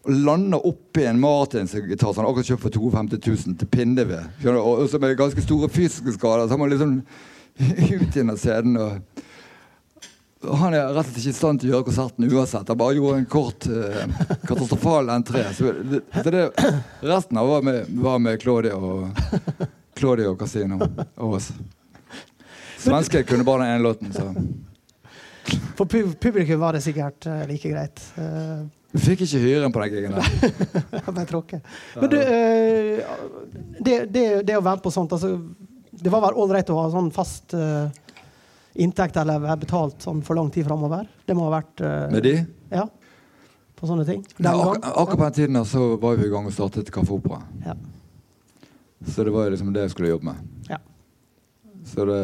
[0.09, 4.47] lander oppi en Martins-gitar som han akkurat kjøpt for 52 000 til pinneved.
[4.47, 6.47] Og, og som med ganske store fysiske skader.
[6.47, 7.03] Så han må liksom
[8.01, 8.79] ut av scenen.
[8.81, 9.27] Og,
[10.41, 12.71] han er rett og slett ikke i stand til å gjøre konserten uansett.
[12.73, 15.45] Han bare gjorde en kort, eh, katastrofal entré.
[15.53, 16.47] Så det, det,
[17.05, 19.11] resten av var med, var med Claudia og
[20.01, 21.51] Claudia og Casino og oss.
[22.81, 24.33] Svensker kunne bare den ene låten, så
[25.77, 28.01] For pub publikum var det sikkert eh, like greit.
[28.91, 30.31] Vi fikk ikke hyren på den gigen der.
[31.15, 31.61] bare tråkke.
[31.95, 33.03] Men du, eh,
[33.79, 35.37] det, det, det å være på sånt altså,
[35.91, 37.87] Det var vel ålreit å ha sånn fast uh,
[38.75, 41.07] inntekt eller være betalt sånn for lang tid framover?
[41.27, 42.35] Det må ha vært uh, Med de?
[42.73, 42.89] Ja.
[43.79, 44.25] På sånne ting?
[44.43, 47.41] Ja, ak akkurat på den tiden så var vi i gang og startet Kaffe Opera.
[47.65, 47.79] Ja.
[49.07, 50.43] Så det var jo liksom det jeg skulle jobbe med.
[50.69, 50.81] Ja.
[51.89, 52.21] Så det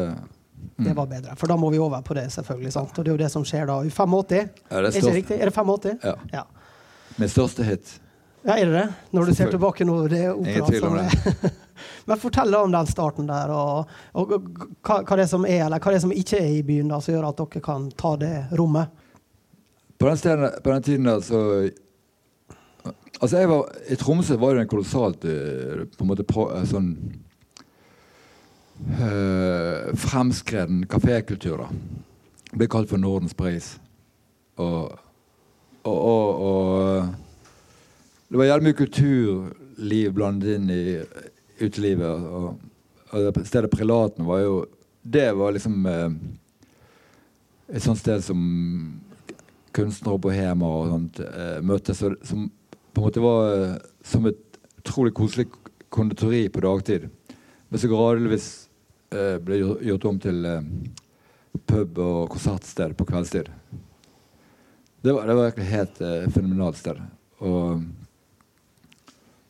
[0.77, 1.33] Det var bedre.
[1.39, 2.73] For da må vi over på det, selvfølgelig.
[2.75, 2.93] sant?
[2.93, 4.51] Og det er jo det som skjer da i 85.
[4.69, 5.39] ja, det Er ikke riktig?
[5.39, 5.97] Er det 85?
[6.03, 6.43] ja, Ja.
[7.17, 7.95] Min største hit.
[8.45, 8.87] ja, er det det?
[9.11, 9.95] Når du ser tilbake nå?
[10.11, 11.51] Det er Ingen tvil om det.
[12.07, 14.45] Men fortell om den starten der, og, og, og
[14.85, 16.93] hva, hva det er som er, eller hva det er som ikke er i byen,
[16.93, 19.03] da, som gjør at dere kan ta det rommet.
[19.97, 21.41] På den, stedet, på den tiden der så
[23.17, 26.91] Altså jeg var, I Tromsø var det en kolossalt eh, på en måte eh, sånn
[28.93, 31.63] øh, fremskreden kafékultur.
[31.63, 31.71] da.
[32.53, 33.71] Ble kalt for Nordens Paris.
[34.61, 34.93] Og,
[35.87, 37.27] og, og, og
[38.27, 40.97] det var jævlig mye kulturliv blandet inn i
[41.63, 42.25] utelivet.
[42.27, 42.57] Og,
[43.11, 44.65] og det stedet Prelaten var jo
[45.07, 46.09] Det var liksom eh,
[47.71, 48.41] et sånt sted som
[49.71, 52.03] kunstnere og bohemer og sånt eh, møttes.
[52.27, 52.49] Som
[52.91, 55.47] på en måte var eh, som et utrolig koselig
[55.89, 57.07] konditori på dagtid.
[57.69, 58.47] Men så gradvis
[59.15, 60.67] eh, ble gjort om til eh,
[61.67, 63.47] pub og konsertsted på kveldstid.
[65.07, 66.97] Det var, det var et helt eh, fenomenalt sted.
[67.39, 67.79] Og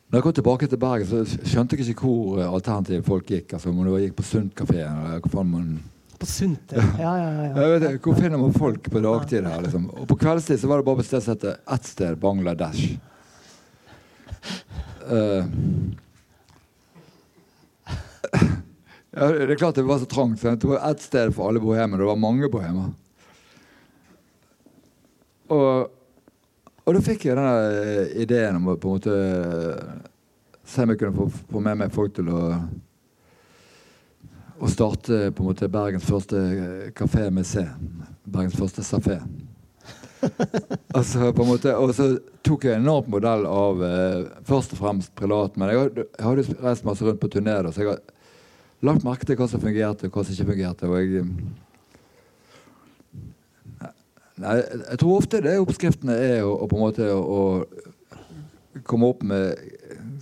[0.08, 3.56] Når jeg kom tilbake til Bergen, så skjønte jeg ikke hvor eh, alternative folk gikk.
[3.56, 5.72] Altså, om det gikk på Sundkafeen eller hvor faen man
[6.18, 6.84] På Sundt, ja.
[7.00, 7.66] Ja, ja, ja.
[7.74, 9.64] vet, Hvor finner man folk på dagtid her?
[9.66, 9.90] liksom?
[9.90, 12.94] Og på kveldstid så var det bare på et sted som heter ett sted Bangladesh.
[15.10, 15.42] Uh,
[19.10, 20.38] ja, det er klart det var så trangt.
[20.38, 21.98] Så det var ett sted for alle bohemer.
[21.98, 22.94] Det var mange bohemer.
[25.54, 25.88] Og,
[26.84, 29.16] og da fikk jeg denne eh, ideen om å på en måte
[30.68, 32.42] se om jeg kunne få, få med meg folk til å
[34.58, 37.62] å starte på en måte Bergens første eh, kafé med C.
[38.26, 39.20] Bergens første safé.
[40.98, 42.08] altså, på en måte, og så
[42.42, 45.54] tok jeg en enormt modell av eh, først og fremst privat.
[45.54, 48.02] Men jeg, har- jeg hadde reist masse rundt på turné, så jeg har
[48.90, 50.90] lagt merke til hva som fungerte, og hva som ikke fungerte.
[50.90, 51.28] Og jeg,
[54.42, 59.10] nei, jeg tror ofte det oppskriftene er å, å på en måte å, å komme
[59.10, 59.58] opp med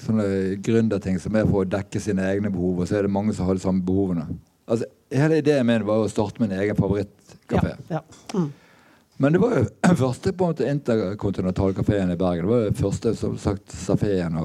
[0.02, 3.34] sånne gründerting som er for å dekke sine egne behov, og så er det mange
[3.36, 4.28] som har de samme behovene.
[4.66, 7.76] Altså, hele ideen min var å starte min egen favorittkafé.
[7.90, 8.04] Ja, ja.
[8.34, 8.52] Mm.
[9.16, 12.44] Men det var jo den første på en måte interkontinentalkafeen i Bergen.
[12.44, 14.36] Det var jo første som sagt safeen.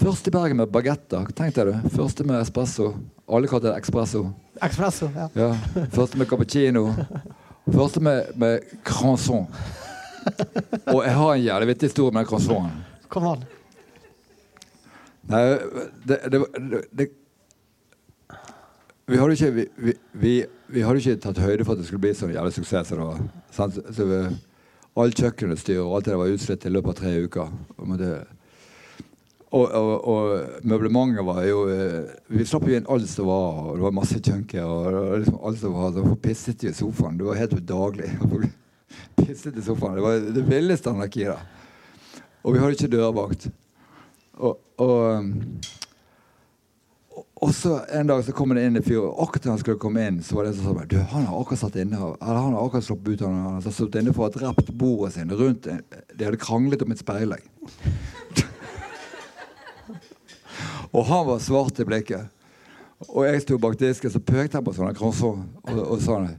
[0.00, 1.30] Først i Bergen med bagetter.
[1.36, 1.92] Tenk deg det.
[1.94, 2.92] Første med espresso.
[3.32, 4.26] Alle kalte det espresso.
[4.62, 5.08] Espresso.
[5.16, 5.28] Ja.
[5.38, 5.86] Ja.
[5.94, 6.90] Første med cappuccino.
[7.70, 9.48] Første med, med croissant.
[10.86, 12.84] Og jeg har en jævlig vittig historie med croissanten.
[13.08, 13.44] Kom an.
[15.30, 15.42] Nei,
[16.08, 16.40] det, det,
[16.70, 17.08] det, det
[19.06, 20.32] vi hadde, ikke, vi, vi,
[20.72, 22.92] vi, hadde ikke tatt høyde for at det skulle bli sånn jævlig suksess.
[22.94, 23.66] Så.
[23.92, 24.20] Så vi,
[25.02, 27.52] all kjøkkenutstyr og alt det der var utslitt i løpet av tre uker.
[27.78, 28.12] Og, det,
[29.52, 33.74] og, og, og møblementet var jo eh, Vi slapp jo inn alt som var, og
[33.76, 34.64] det var masse junker.
[34.64, 37.18] Og liksom alt som var, så Folk pisset jo i sofaen.
[37.20, 38.08] Det var helt udaglig.
[38.22, 38.48] Folk
[39.20, 39.98] Pisset i sofaen.
[39.98, 41.36] Det var det villeste anarkiet.
[42.42, 43.50] Og vi hadde ikke dørvakt.
[44.40, 45.28] Og, og,
[47.36, 50.06] og, så en dag så kom det inn en fyr, akkurat da han skulle komme
[50.08, 52.56] inn, så var det en som sa Du, han har akkurat satt inne Eller han
[52.56, 53.26] har akkurat sluppet ut.
[53.28, 56.96] Han har satt inne for å ha drept bordet sitt rundt De hadde kranglet om
[56.96, 57.44] et speilegg.
[60.92, 62.28] Og han var svart i blikket.
[63.08, 66.36] Og jeg sto bak disken, så pekte jeg på sånne krosser og, og sa han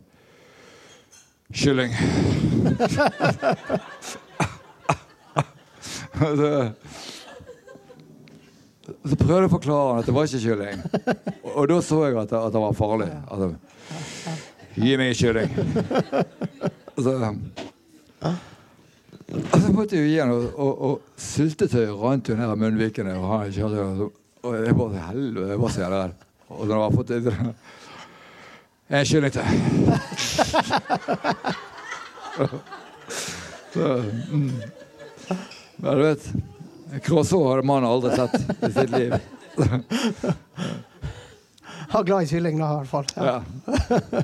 [1.54, 1.92] Kylling.
[6.14, 6.50] Så,
[9.04, 10.82] så prøvde jeg å forklare han at det var ikke kylling.
[11.44, 13.10] Og, og da så jeg at, det- at det var farlig.
[13.28, 13.48] Altså,
[14.76, 15.52] Gi meg kylling.
[16.94, 17.12] Og så,
[18.24, 22.60] og så måtte jeg jo gi han, og, og, og syltetøy rant jo ned av
[22.62, 23.14] munnvikene.
[23.20, 24.12] Og, han kjørte, og, så-
[24.44, 26.10] og jeg bare helvete, hva skjer der?
[26.54, 27.20] Og når jeg har fått det
[28.94, 29.48] Jeg skjønner ikke.
[33.74, 33.86] Så,
[34.30, 34.52] mm.
[35.84, 36.24] Men du vet
[37.04, 38.36] Kråsår hadde mannen aldri sett
[38.68, 39.16] i sitt liv.
[41.94, 43.08] Har glad i kylling, da, i hvert fall.
[43.16, 43.24] Ja.
[43.34, 44.24] Ja.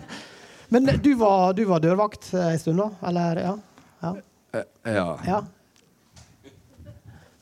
[0.69, 2.89] Men du var, du var dørvakt eh, en stund, da?
[3.09, 3.41] Eller?
[3.41, 3.55] Ja.
[4.01, 4.11] ja.
[4.53, 4.63] Eh,
[5.25, 5.39] ja.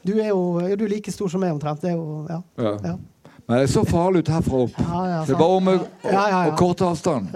[0.07, 1.83] Du er jo ja, du like stor som meg, omtrent.
[1.83, 2.41] Det er jo Ja.
[2.63, 2.73] ja.
[2.93, 2.95] ja.
[3.47, 4.79] Men det så farlig ut herfra opp.
[4.79, 6.39] Ja, ja, det er bare om å Ja, ja, ja.
[6.51, 7.29] og kort avstand.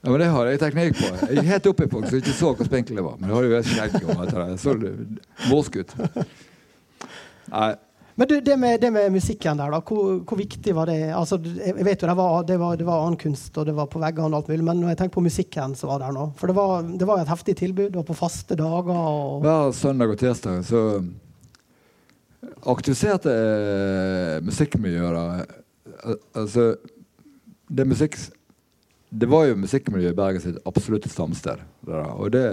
[0.00, 1.10] Ja, men Det har jeg teknikk på.
[1.28, 3.18] Jeg gikk helt oppi folk som ikke så hvor spinkel jeg var.
[3.20, 4.56] Men det hadde jo et skjegg om etter det.
[4.62, 4.74] Så
[5.76, 5.94] ut.
[7.50, 7.68] Nei,
[8.20, 10.98] Men du, det med, det med musikken der, da, hvor, hvor viktig var det?
[11.16, 13.88] Altså, jeg vet jo det var, det, var, det var annen kunst, og det var
[13.88, 16.26] på veggene og alt mulig, men når jeg tenker på musikken som var der nå
[16.36, 20.20] For det var, jo et heftig tilbud, og på faste dager og Hver søndag og
[20.20, 20.82] tirsdag så
[22.68, 25.16] aktiviserte eh, musikkmiljøet.
[25.16, 26.74] Al- Altså,
[27.68, 28.14] det musikk...
[29.10, 31.64] Det var jo musikkmiljøet i Bergen sitt absolutte stamsted.
[31.88, 32.04] Der.
[32.14, 32.46] Og det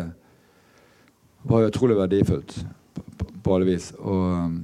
[1.48, 2.56] var jo utrolig verdifullt
[2.96, 3.92] på, på, på alle vis.
[4.00, 4.56] Og,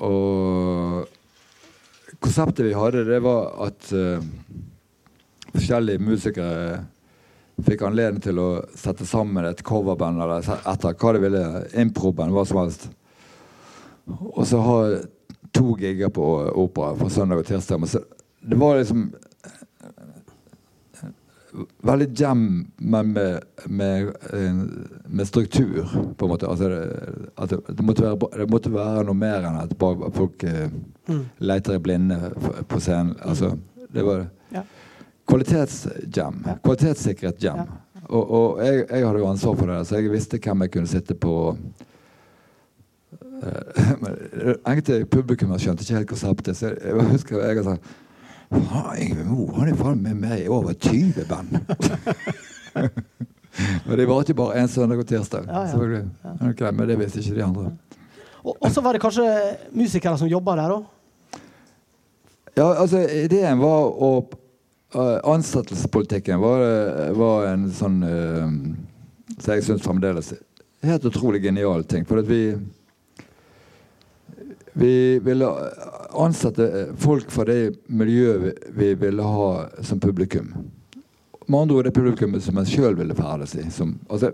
[0.00, 1.08] og
[2.20, 4.24] konseptet vi hadde, det var at uh,
[5.52, 6.80] forskjellige musikere
[7.64, 8.48] fikk anledning til å
[8.78, 11.42] sette sammen et coverband eller etter hva de ville.
[11.82, 12.88] Improband, hva som helst.
[14.08, 14.78] Og så ha
[15.54, 16.26] to gigger på
[16.62, 17.84] opera fra søndag og tirsdag.
[18.40, 19.10] Det var liksom
[21.82, 22.42] veldig jam,
[22.78, 24.60] men med, med, eh,
[25.06, 25.82] med struktur,
[26.16, 26.46] på en måte.
[26.46, 26.68] Altså,
[27.50, 30.68] det, det, måtte være, det måtte være noe mer enn at bare folk eh,
[31.10, 31.24] Mm.
[31.42, 32.16] leter i blinde
[32.70, 33.16] på scenen.
[33.26, 33.56] Altså,
[33.90, 34.60] det var Ja.
[35.26, 36.36] kvalitetsjam.
[36.46, 36.54] Ja.
[36.62, 37.64] Kvalitetssikret jam.
[37.64, 38.04] Ja.
[38.10, 40.86] Og, og jeg, jeg hadde jo ansvar for det, så jeg visste hvem jeg kunne
[40.90, 41.34] sitte på
[43.42, 47.76] eh, Enkelte publikummere skjønte ikke helt konseptet, så jeg, jeg husker jeg sa
[48.50, 51.58] Faen, Yngve Moe han er faen meg med i over 20 band!
[53.86, 55.46] Men det varte bare én søndag og tirsdag.
[55.46, 55.70] Ja, ja.
[55.72, 56.10] selvfølgelig.
[56.50, 57.72] okay, men det visste ikke de andre.
[58.44, 59.26] Og, og så var det kanskje
[59.74, 60.84] musikere som jobba der òg?
[62.56, 64.10] Ja, altså, ideen var å
[64.94, 66.64] uh, Ansettelsespolitikken var,
[67.18, 68.46] var, en sånn uh,
[69.38, 70.32] Så jeg syns fremdeles
[70.86, 72.06] helt utrolig genial ting.
[72.08, 72.54] For at vi
[74.72, 75.48] vi ville
[76.10, 79.50] ansette folk fra det miljøet vi ville ha
[79.82, 80.52] som publikum.
[81.46, 83.64] Med andre ord det publikummet som en sjøl ville ferdes i.
[83.74, 84.30] Som, altså,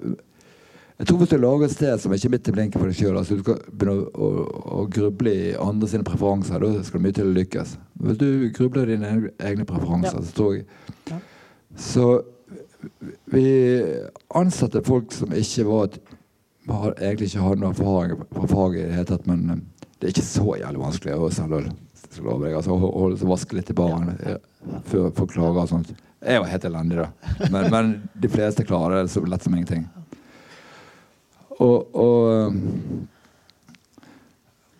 [0.99, 2.99] jeg tror Hvis du lager et sted som ikke er midt i blinken for deg
[2.99, 4.47] sjøl, altså, du skal begynne å, å,
[4.81, 7.77] å, gruble i andre sine preferanser, da skal det mye til å lykkes.
[8.05, 10.25] Hvis du grubler i dine egne preferanser, ja.
[10.25, 10.67] så tror jeg
[11.11, 11.21] ja.
[11.77, 12.07] Så
[13.25, 13.47] vi
[14.35, 15.97] ansatte folk som ikke var
[16.97, 19.63] egentlig ikke hadde noe erfaring fra faget i det hele tatt, men eh,
[19.99, 21.69] det er ikke så jævlig vanskelig å selge øl.
[22.55, 24.37] Altså, å vaske litt i baren ja.
[24.89, 25.93] før folk klager og sånt.
[26.27, 27.09] Jeg var helt elendig, da.
[27.53, 29.87] Men, men de fleste klarer det så lett som ingenting.
[31.57, 32.53] Og, og,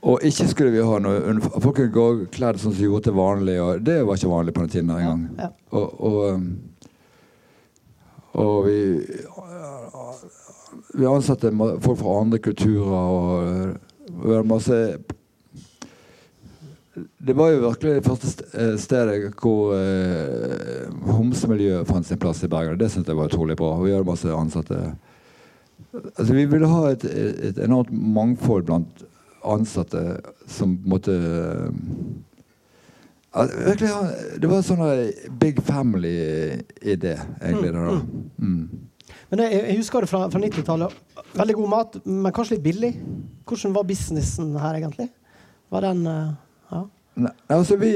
[0.03, 3.17] og, ikke skulle vi ha noe Folk kunne gå kledd sånn som de gjorde til
[3.17, 5.23] vanlig, og det var ikke vanlig på den tiden engang.
[5.39, 5.51] Ja, ja.
[5.81, 6.25] Og, og,
[8.37, 8.79] og vi,
[11.01, 14.81] vi ansatte folk fra andre kulturer, og vi masse
[17.19, 22.49] det var jo virkelig det første eh, stedet hvor eh, homsemiljøet fant sin plass i
[22.49, 22.79] Bergen.
[22.81, 23.75] Det syntes jeg var utrolig bra.
[23.83, 24.95] Vi hadde masse ansatte
[25.97, 29.05] Altså, vi ville ha et, et, enormt mangfold blant
[29.45, 30.01] ansatte
[30.49, 31.15] som måtte
[33.33, 33.91] virkelig,
[34.41, 37.73] Det var en sånn big family-idé, egentlig.
[37.73, 38.29] Mm.
[38.37, 38.87] Mm.
[39.31, 40.99] Men jeg, jeg, husker det fra, fra 90-tallet.
[41.37, 42.93] Veldig god mat, men kanskje litt billig.
[43.47, 45.09] Hvordan var businessen her, egentlig?
[45.75, 46.31] Var den uh,
[46.71, 46.85] ja.
[47.25, 47.93] Nei, altså, vi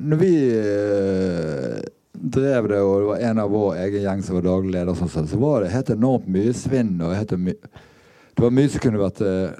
[0.00, 1.80] Når vi uh,
[2.12, 5.40] drev det, og det var en av vår egen gjeng som var daglig leder, så
[5.40, 6.94] var det helt enormt mye svinn.
[7.00, 7.56] og helt my
[8.36, 9.50] Det var mye som kunne vært uh,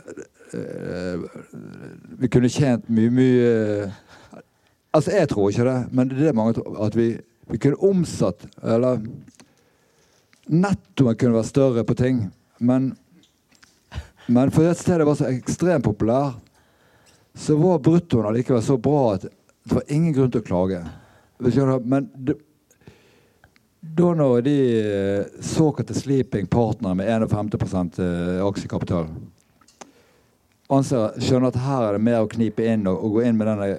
[2.21, 3.93] Vi kunne tjent mye, mye
[4.93, 6.75] Altså, jeg tror ikke det, men det er det mange tror.
[6.85, 7.15] At vi,
[7.49, 9.01] vi kunne omsatt Eller
[10.47, 12.25] nettoen kunne vært større på ting.
[12.59, 12.93] Men,
[14.27, 16.39] men for det var så ekstremt populært,
[17.35, 20.81] så var bruttoen allikevel så bra at det var ingen grunn til å klage.
[21.41, 22.09] Men
[23.83, 29.09] da når de eh, såkalte sleeping partnere med 51 eh, aksjekapital
[30.73, 33.51] anser, skjønner at her er det mer å knipe inn og, og gå inn med
[33.51, 33.73] denne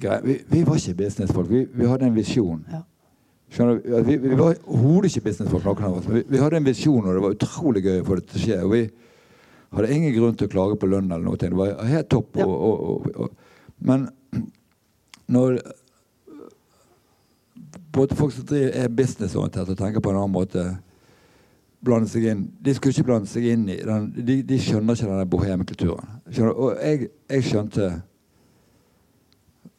[0.00, 1.50] greia vi, vi, var ikke businessfolk.
[1.50, 2.62] Vi, vi hadde en visjon.
[2.70, 2.84] Ja.
[3.54, 6.08] Skjønner, vi, vi var overhodet ikke businessfolk, noen av oss.
[6.08, 8.40] Men vi, vi, hadde en visjon, og det var utrolig gøy å få det til
[8.40, 8.58] å skje.
[8.66, 8.82] Og vi
[9.78, 11.38] hadde ingen grunn til å klage på lønn eller noe.
[11.38, 12.40] Det var helt topp.
[12.40, 12.48] Ja.
[12.48, 13.36] Og, og,
[13.84, 14.08] men
[15.30, 15.60] når
[17.94, 20.64] både folk som er businessorientert og tenker på en annen måte,
[21.84, 25.10] blande seg inn De skulle ikke blande seg inn i den, de, de, skjønner ikke
[25.10, 26.14] denne bohemkulturen.
[26.54, 27.90] Og jeg, jeg skjønte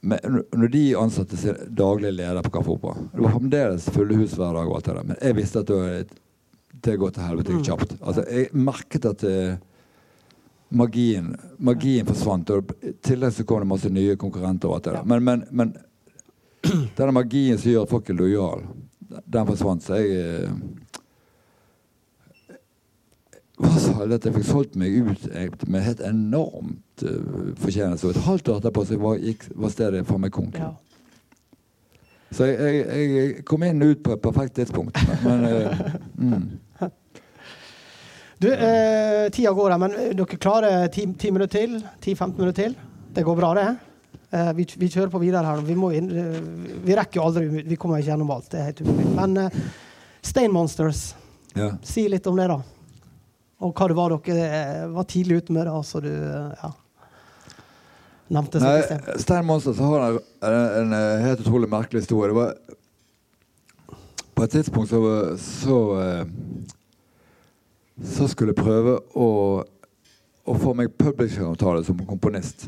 [0.06, 4.36] men når de ansatte sin daglige leder på Kaffe Opera Det var fremdeles fulle hus
[4.38, 6.20] hver dag, og alt det der, men jeg visste at det,
[6.86, 7.64] det går til helvete mm.
[7.66, 7.96] kjapt.
[8.02, 9.56] Altså, jeg merket at uh,
[10.78, 12.54] magien, magien forsvant.
[12.54, 14.70] Og I tillegg så kom det masse nye konkurrenter.
[14.70, 15.08] og alt det der.
[15.10, 15.74] Men, men, men
[16.98, 18.76] denne magien som gjør at folk er lojale,
[19.10, 19.86] den forsvant.
[19.86, 20.54] Så jeg jeg?
[23.56, 28.10] At jeg fikk solgt meg ut med helt enormt uh, fortjeneste.
[28.10, 30.60] Og et halvt år etterpå så var, gikk, var stedet for meg konk.
[30.60, 30.74] Ja.
[32.36, 35.00] Så jeg, jeg, jeg, kom inn ut på et perfekt tidspunkt.
[35.24, 36.46] Men, uh, mm.
[38.38, 41.78] Du, eh, tida går her, men dere klarer ti, ti minutter til?
[42.04, 42.76] 10-15 minutter til?
[43.16, 43.68] Det går bra, det?
[44.36, 45.62] Eh, vi, vi, kjører på videre her.
[45.64, 46.10] Vi, inn,
[46.84, 48.50] vi, rekker jo aldri Vi kommer ikke gjennom alt.
[48.52, 49.08] Det er helt umulig.
[49.16, 49.60] Men eh,
[50.26, 51.06] Stain Monsters,
[51.56, 51.72] ja.
[51.86, 52.60] si litt om det, da.
[53.64, 56.72] Og hva det var dere var tidlig ute med, da, så du ja,
[58.36, 58.82] nevnte Nei,
[59.22, 60.20] Stein Monsters har en,
[60.82, 62.34] en, helt utrolig merkelig historie.
[62.34, 63.96] Det var
[64.36, 65.00] På et tidspunkt så,
[65.40, 65.80] så,
[68.04, 69.30] så skulle jeg prøve å,
[70.44, 72.68] å få meg publisheravtale som komponist.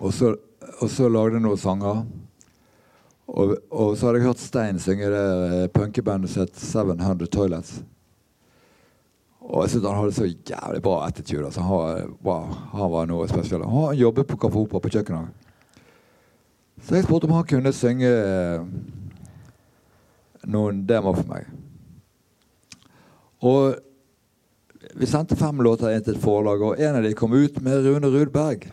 [0.00, 0.34] Og så,
[0.80, 2.04] og så lagde jeg noen sanger.
[3.24, 7.78] Og, og, så hadde jeg hørt Stein synge det eh, punkebandet sitt 700 Toilets.
[9.44, 11.46] Og jeg syntes han hadde så jævlig bra attitude.
[11.46, 13.66] Altså, han, wow, han, var noe spesielt.
[13.68, 15.28] Han jobbet på Kaffe Opera på kjøkkenet.
[16.84, 18.64] Så jeg spurte om han kunne synge eh,
[20.48, 21.50] noen demoer for meg.
[23.44, 23.76] Og
[24.94, 27.84] vi sendte fem låter inn til et forlag, og en av dem kom ut med
[27.84, 28.66] Rune Rudberg.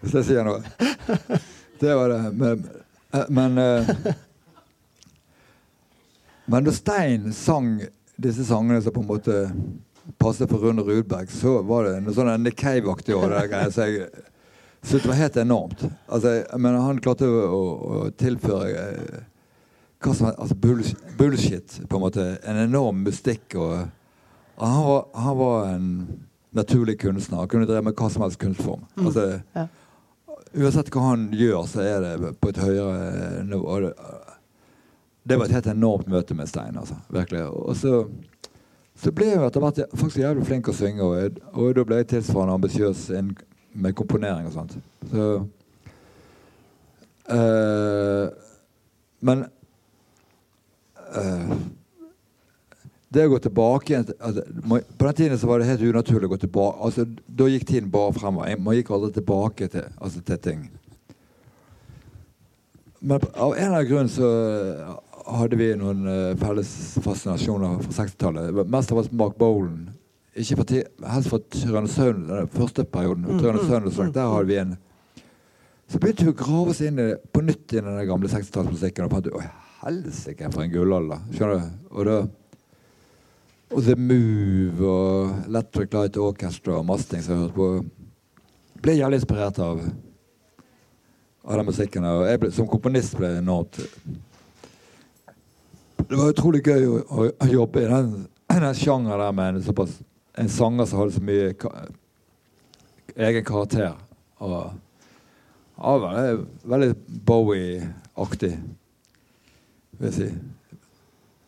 [0.00, 0.60] Hvis jeg sier noe.
[1.80, 2.22] Det var det.
[2.36, 2.64] Men,
[3.12, 4.14] eh, men, eh,
[6.52, 7.78] men da Stein sang
[8.16, 9.40] disse sangene som på en måte
[10.20, 13.62] passet for Rune Rudberg, så var det noe sånn Nick Cave-aktig over det.
[13.72, 14.08] Så jeg
[14.84, 15.84] så det var helt enormt.
[16.06, 19.22] Altså, men han klarte å, å, tilføre eh,
[20.04, 22.26] hva som altså bullshit, bullshit, på en måte.
[22.44, 23.54] En enorm mystikk.
[23.56, 23.78] og
[24.60, 25.88] han var, han var en
[26.52, 27.38] naturlig kunstner.
[27.38, 28.84] Han kunne drevet med hva som helst kunstform.
[28.96, 29.06] Mm.
[29.06, 29.66] Altså, Ja.
[30.54, 33.88] Uansett hva han gjør, så er det på et høyere nivå.
[35.28, 36.76] Det, var et helt enormt møte med Stein.
[36.76, 37.42] altså, virkelig.
[37.48, 38.04] Og så,
[38.96, 42.10] så ble jeg etter hvert faktisk jævlig flink å synge, og, og da ble jeg
[42.12, 43.06] tilsvarende ambisiøs
[43.74, 44.76] med komponering og sånt.
[45.10, 45.30] Så
[47.30, 48.28] øh,
[49.20, 49.46] Men
[51.16, 51.56] øh,
[53.14, 54.42] det å gå tilbake igjen altså,
[54.98, 56.78] På den tiden så var det helt unaturlig å gå tilbake.
[56.82, 58.56] altså Da gikk tiden bare fremover.
[58.58, 60.64] Man gikk aldri tilbake til, altså, til ting.
[63.00, 64.28] Men av en eller annen grunn så
[65.26, 66.70] hadde vi noen eh, felles
[67.04, 68.64] fascinasjoner fra 60-tallet.
[68.70, 69.88] Mest av oss Mark bowlen.
[70.34, 70.74] Ikke for
[71.14, 73.28] helst for Trønde den første perioden.
[73.28, 74.76] Mm, mm, mm, Der hadde vi en
[75.86, 79.04] Så begynte vi å grave oss inn i, på nytt i den gamle 60-tallsmusikken.
[79.04, 79.44] Og fant ut Oi,
[79.84, 81.22] helsike, for en gullalder.
[81.36, 81.84] Skjønner du?
[81.92, 82.22] Og da
[83.74, 87.68] og The Move og Electric Light Orchestra og masse ting som jeg hørte på.
[88.84, 89.80] Ble jævlig inspirert av,
[91.42, 92.06] av den musikken.
[92.06, 93.80] Og ble, som komponist ble jeg enormt
[96.08, 98.08] Det var utrolig gøy å, å, å jobbe i den,
[98.50, 99.98] den sjangeren der med en, såpass,
[100.38, 101.70] en sanger som hadde så mye ka,
[103.14, 103.94] egen karakter.
[104.44, 104.56] Og
[105.78, 106.90] ja, veldig, veldig
[107.26, 108.52] Bowie-aktig,
[109.98, 110.28] vil jeg si.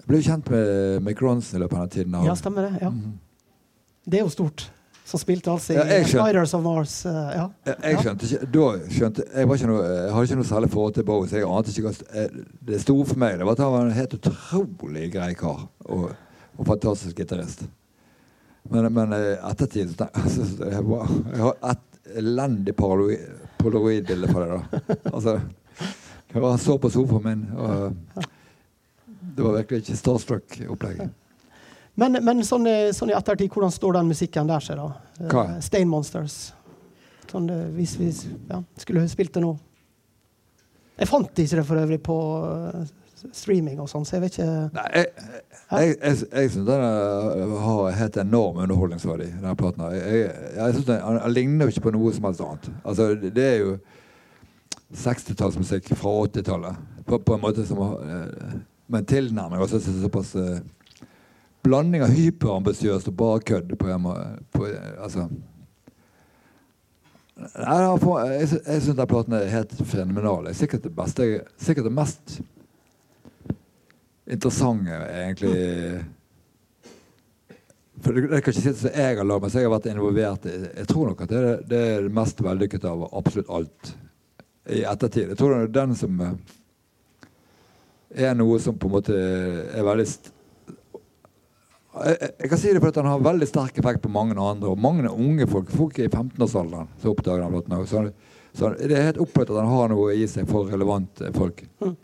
[0.01, 2.19] Jeg ble kjent med Ronson i løpet av den tiden.
[2.27, 2.79] ja, stemmer det.
[2.83, 2.91] ja.
[2.91, 3.19] Mhm.
[4.07, 4.69] Det er jo stort.
[5.07, 6.03] Som spilte altså i Ja.
[6.03, 7.07] Spiders of Mars.
[7.07, 7.47] Uh, ja.
[7.69, 10.71] Jeg, jeg skjønte ikke Da skjønte jeg, var ikke noe, jeg hadde ikke noe særlig
[10.73, 12.39] forhold til Bowie, så jeg ante ikke hva eh,
[12.71, 15.67] Det store for meg det var at han var en helt utrolig grei kar.
[15.87, 16.09] Og,
[16.57, 17.67] og fantastisk gitarist.
[18.71, 24.49] Men, men ettertid så altså, jeg, var, jeg har et elendig polaroidbilde på det.
[24.51, 25.39] da Altså
[26.35, 27.95] Han så på sofaen min, og
[29.37, 31.07] det var virkelig ikke starstruck-opplegg.
[31.97, 34.89] Men, men sånn, sånn i ettertid, hvordan står den musikken der seg, da?
[35.21, 35.47] Eh, Hva?
[35.65, 36.37] Stain Monsters.
[37.31, 38.11] Sånn, eh, hvis vi
[38.51, 39.55] ja, skulle spilt det nå.
[41.01, 42.19] Jeg fant ikke det for øvrig på
[42.51, 42.93] eh,
[43.33, 45.09] streaming og sånn, så jeg vet ikke Nei, jeg,
[45.71, 46.85] jeg, jeg, jeg syns den
[47.65, 49.89] har helt enorm underholdningsverdi, denne platen.
[49.97, 52.71] Jeg, jeg, synes den, den ligner jo ikke på noe som helst annet.
[52.85, 53.75] Altså, det, er jo
[54.93, 56.87] 60-tallsmusikk fra 80-tallet.
[57.09, 60.37] På, på en måte som Men eh, Med en tilnærming også, er såpass
[61.67, 63.99] Blanding av hyperambisiøst og bare kødd på.
[64.55, 64.67] På,
[65.03, 65.27] altså
[67.37, 70.47] Nei, det jeg, jeg syns den platen er helt fenomenal.
[70.49, 71.27] Er Sikkert det beste
[71.61, 72.39] Sikkert det mest
[74.27, 76.05] interessante, egentlig
[78.03, 80.49] For det, det kan ikke sitte som jeg har lagd, men jeg har vært involvert
[80.49, 80.55] i.
[80.81, 83.93] Jeg tror nok at det er det, det mest vellykkede av absolutt alt
[84.73, 85.31] i ettertid.
[85.33, 86.25] Jeg tror det er den som
[88.17, 90.07] er noe som på en måte er veldig
[92.05, 94.37] jeg, jeg- jeg kan si det for at han har veldig sterk effekt på mange
[94.37, 94.69] andre.
[94.71, 97.77] Og mange unge folk, folk i 15-årsalderen, som oppdager han låten.
[97.87, 98.03] Så,
[98.57, 101.63] så det er helt opplagt at han har noe i seg for relevante folk.
[101.81, 101.97] Mm.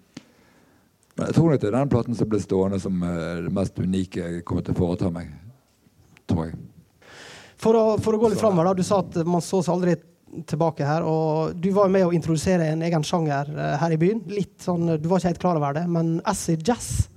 [1.16, 4.16] Men jeg tror det er den platen som blir stående som eh, det mest unike
[4.22, 5.28] jeg kommer til å foreta meg.
[6.30, 6.56] Tror jeg.
[7.62, 8.74] For å, for å gå litt framover, da.
[8.80, 9.96] Du sa at man så seg aldri
[10.48, 11.04] tilbake her.
[11.04, 14.22] Og du var med å introdusere en egen sjanger eh, her i byen.
[14.32, 17.10] Litt sånn, Du var ikke helt klar over det, men acid jazz.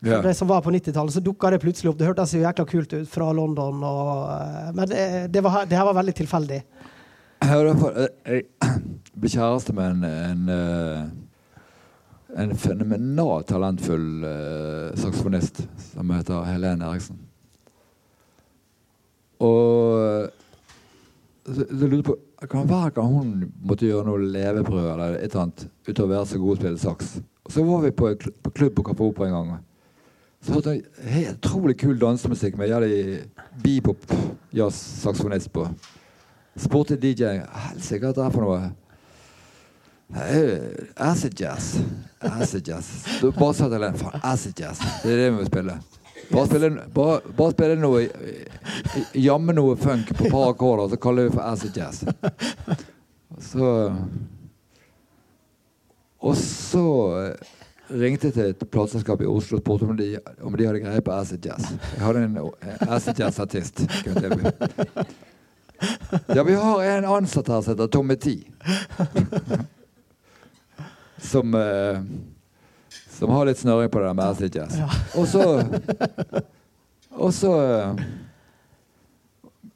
[0.00, 0.16] Ja.
[0.16, 1.98] For det som var på 90-tallet, så dukka det plutselig opp.
[2.00, 3.82] Det hørtes jo jækla kult ut fra London.
[3.84, 6.60] Og, eh, men det, det, var, det her var veldig tilfeldig.
[7.44, 8.46] Jeg, derfor, eh, jeg
[9.20, 14.24] ble kjæreste med en, en, eh, en fenomenalt talentfull
[14.96, 17.20] saksofonist som heter Helene Eriksen.
[19.44, 20.30] Og
[21.44, 23.32] så, så lurte jeg på kan Hver gang hun
[23.68, 26.78] måtte gjøre noe levebrød eller et eller annet utover å være så god til å
[26.78, 27.10] spille saks
[27.52, 29.66] Så var vi på, på klubb på Kaffe Opera en gang.
[30.40, 30.82] Så jeg
[31.12, 33.24] helt utrolig kul dansemusikk med jævlig
[33.62, 35.66] bebop-jazz-saksofonist på.
[36.60, 37.24] Spurte DJ
[37.66, 38.70] Helsike, hva er for noe?
[40.10, 40.58] «Eh,
[40.96, 41.76] Acid jazz.
[42.20, 43.04] Acid jazz.
[43.20, 44.80] Du Bare sa til Helene faen, acid jazz.
[45.04, 45.76] Det er det vi må spille.
[46.32, 48.02] Bare spille, bare, bare spille noe
[49.18, 52.04] Jamme noe funk på et par akkorder, så kaller vi det for acid jazz.
[53.40, 53.70] Så
[56.20, 56.84] Og så
[57.22, 57.34] eh,
[57.90, 60.12] ringte til et plateselskap i Oslo og spurte om de,
[60.46, 61.70] om de hadde greie på acid jazz.
[61.96, 63.84] Jeg hadde en eh, acid jazz-artist.
[66.28, 68.34] Ja, vi har en ansatt her som heter Tommy T.
[71.16, 72.02] Som eh,
[73.16, 74.76] Som har litt snøring på det der med acid jazz.
[75.16, 75.44] Og så
[77.10, 77.52] Og så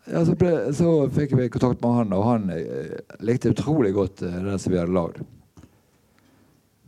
[0.05, 4.23] ja, så, ble, så fikk vi kontakt med han, og han eh, likte utrolig godt
[4.27, 5.23] eh, det som vi hadde lagd.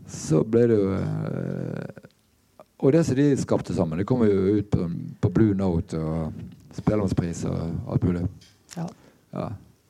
[0.08, 2.10] Så ble det jo eh,
[2.84, 4.86] Og det som de skapte sammen, det kommer jo ut på,
[5.24, 6.32] på Blue Note og
[6.76, 8.26] Spellemannspris og alt mulig.
[8.76, 8.84] Ja.
[9.32, 9.46] Ja.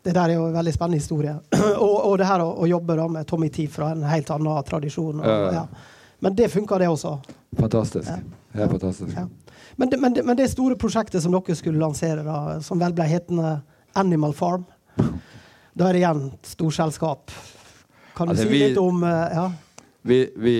[0.06, 1.32] Det der er jo en veldig spennende historie.
[1.82, 4.62] og, og det her å, å jobbe da med Tommy Tee fra en helt annen
[4.68, 5.18] tradisjon.
[5.18, 5.52] Og, Ja.
[5.60, 5.66] ja.
[6.22, 7.16] Men det funka, det også.
[7.58, 8.06] Fantastisk.
[8.08, 8.20] Ja.
[8.56, 9.12] Helt fantastisk.
[9.18, 9.26] Ja.
[9.76, 12.94] Men, det, men, det, men det store prosjektet som dere skulle lansere, da, som vel
[12.96, 13.58] ble hetende
[13.98, 14.64] Animal Farm
[15.76, 17.34] Da er det igjen storselskap.
[18.16, 19.50] Kan du Altså, si vi- litt om eh, Ja.
[20.06, 20.54] Vi, vi,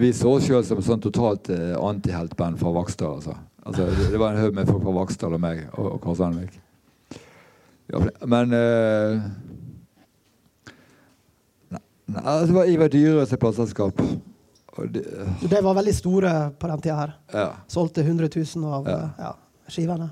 [0.00, 3.18] vi så oss sjøl som sånn totalt eh, antiheltband fra Vaksdal.
[3.20, 3.34] Altså.
[3.60, 6.16] Altså, det, det var en haug med folk fra Vaksdal og meg og, og Kåre
[6.22, 6.54] Sandvik.
[7.90, 9.20] Ja, men eh,
[11.70, 14.00] Nei, nei, altså, det var Ivar Dyrøe sitt plateselskap.
[14.80, 15.04] De, det,
[15.50, 17.12] De var veldig store på den tida her.
[17.34, 17.48] ja.
[17.68, 18.96] Solgte 100 000 av Ja.
[18.96, 19.32] eh, ja,
[19.70, 20.08] skivene.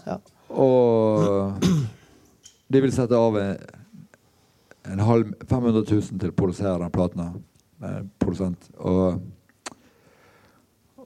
[0.50, 1.54] Og
[2.68, 3.56] de ville sette av en,
[4.92, 7.30] en halv 500 000 til å produsere den platen.
[8.18, 8.70] Produsent.
[8.78, 9.20] Og,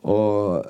[0.03, 0.65] og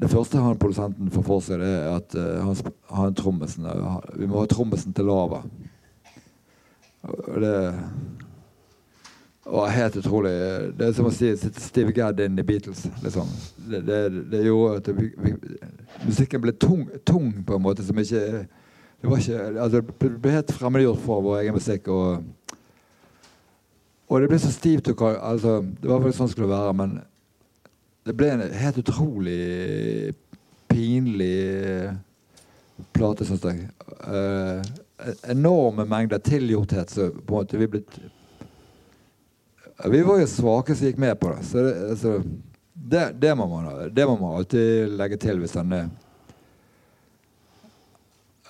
[0.00, 3.66] det første han produsenten får for seg, det er at eh, han, han trommisen
[4.16, 5.42] Vi må ha trommisen til lava.
[7.04, 7.56] Og det
[9.44, 10.32] var helt utrolig.
[10.78, 12.86] Det er som å si Steve Gadd inn i Beatles.
[13.04, 13.28] Liksom.
[13.70, 14.00] Det, det,
[14.32, 15.34] det gjorde at vi, vi,
[16.06, 18.44] musikken ble tung, tung på en måte som ikke
[19.00, 21.88] Det var ikke, altså, det ble helt fremmedgjort for vår egen musikk.
[21.88, 22.56] Og,
[24.10, 24.88] og det ble så stivt.
[24.90, 27.00] og kal- Altså, det var faktisk sånn det skulle være, men
[28.04, 30.14] det ble en helt utrolig
[30.70, 31.96] pinlig
[32.92, 33.68] plate, syns jeg.
[34.02, 34.62] Uh,
[35.30, 36.90] enorme mengder tilgjorthet.
[36.90, 37.84] Så på en måte vi ble
[39.88, 41.44] vi var jo svake som gikk med på det.
[41.48, 42.22] Så det, altså,
[42.74, 45.88] det, det, må man, det må man alltid legge til hvis den er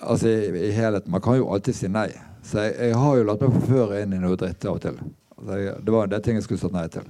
[0.01, 1.11] Altså i, i helheten.
[1.13, 2.07] Man kan jo alltid si nei.
[2.43, 4.97] Så jeg, jeg har jo latt meg forføre inn i noe dritt av og til.
[5.41, 7.05] Det var en del ting jeg skulle sagt nei til.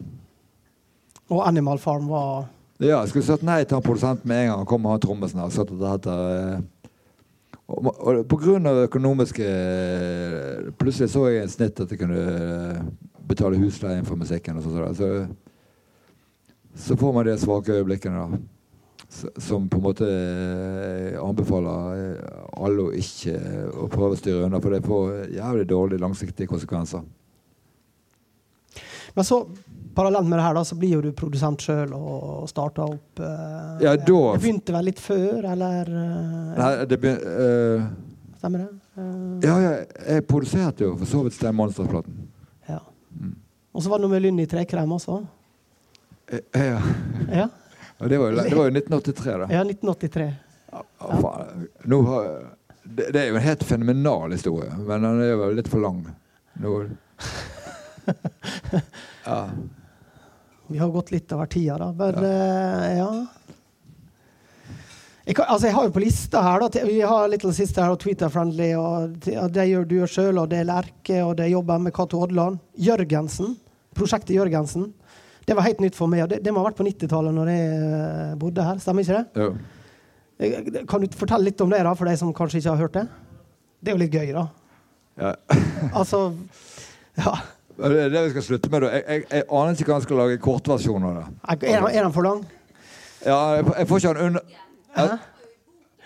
[1.32, 2.48] Og Animal Farm var
[2.82, 5.04] Ja, jeg skulle sagt nei til han produsenten med en gang han kom med han
[5.04, 5.52] trommisen her.
[5.54, 6.62] Sagt at det heter eh,
[7.72, 12.24] og, og på grunn av økonomiske eh, Plutselig så jeg en snitt at jeg kunne
[12.24, 12.82] eh,
[13.30, 14.58] betale husleien for musikken.
[14.58, 14.98] og sånt.
[14.98, 15.12] Så,
[16.88, 18.42] så får man de svake øyeblikkene da.
[19.44, 20.08] Som på en måte
[21.20, 22.20] anbefaler
[22.56, 23.34] alle å ikke
[23.76, 27.04] å prøve å styre unna, for det får jævlig dårlige langsiktige konsekvenser.
[29.16, 29.41] Men så,
[29.95, 33.82] parallelt med det her, da, så blir jo du produsent sjøl og starter opp eh,
[33.84, 35.89] Ja, da- Det begynte vel litt før, eller?
[35.91, 37.89] eh, Nei, det begynte eh,
[38.39, 38.70] Stemmer det?
[38.97, 39.74] Eh, Ja, ja,
[40.16, 42.16] jeg produserte jo for så vidt Stein Monster-platen.
[42.70, 42.80] ja.
[43.20, 43.36] Mm.
[43.74, 45.20] Og så var det noe med Lynn i trekrem også.
[46.32, 46.80] Eh, Ja.
[47.32, 47.49] Ja,
[48.01, 49.47] Og det var jo, det var jo 1983, da.
[49.53, 50.30] ja 1983.
[50.72, 50.82] Ja.
[51.86, 52.28] Nå har,
[52.84, 55.99] det, det er jo en helt fenomenal historie, men den er jo litt for lang.
[56.64, 56.78] Nå,
[59.32, 59.46] ja.
[60.72, 61.90] Vi har gått litt over tida, da.
[62.00, 63.02] Men ja.
[63.02, 63.10] ja.
[65.26, 68.00] Jeg, kan, altså jeg har jo på lista her da, Vi har Little Sister og
[68.02, 68.70] Twitter-friendly.
[68.80, 69.20] og
[69.54, 72.58] Det gjør du sjøl, og det er Lerke, og det jobber med Cato Odland.
[72.80, 73.54] Jørgensen.
[73.98, 74.88] Prosjektet Jørgensen.
[75.46, 76.24] Det var helt nytt for meg.
[76.24, 78.82] og Det, det må ha vært på 90-tallet når jeg eh, bodde her.
[78.82, 79.44] Stemmer ikke det?
[79.44, 79.52] Jo.
[80.42, 82.98] Eh, Kan du fortelle litt om det, da, for de som kanskje ikke har hørt
[82.98, 83.06] det?
[83.82, 84.48] Det er jo litt gøy, da.
[85.22, 85.36] Ja.
[85.92, 86.30] Altså
[87.20, 87.36] Ja.
[87.78, 88.82] Det er det vi skal slutte med.
[88.92, 91.26] Jeg, jeg, jeg aner ikke hva han skal lage kortversjon av det.
[91.50, 92.46] Er, den- er den for lang?
[93.26, 94.42] Ja, jeg, får- jeg får ikke den under
[94.96, 95.04] Hæ?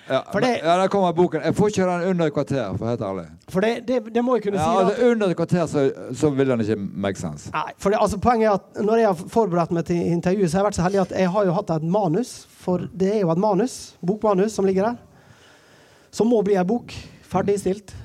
[0.10, 1.42] ja, For det- ja, der kommer boken.
[1.46, 3.26] Jeg får ikke den under et kvarter, for å være helt ærlig.
[3.50, 4.76] For det, det, det må jeg kunne Ja, si.
[4.78, 4.86] da.
[4.90, 7.50] altså, under et kvarter så, så vil den ikke make sense.
[7.54, 10.58] Nei, for det, altså, Poenget er at når jeg har forberedt meg til intervjuet, så
[10.58, 12.46] har jeg vært så heldig at jeg har jo hatt et manus.
[12.66, 14.96] For det er jo et manus, bokmanus som ligger der.
[16.12, 16.94] Som må bli ei bok.
[17.24, 17.96] Ferdigstilt.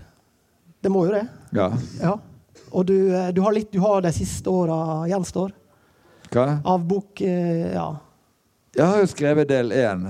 [0.82, 1.26] Det må jo det.
[1.52, 1.68] Ja.
[2.00, 2.14] Ja.
[2.70, 5.52] Og du, eh, du har litt du har de siste åra gjenstår
[6.30, 6.46] Hva?
[6.64, 7.90] av bok eh, Ja.
[8.76, 10.04] Jeg har jo skrevet del én.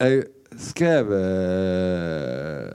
[0.00, 0.22] jeg
[0.56, 2.70] skrev eh,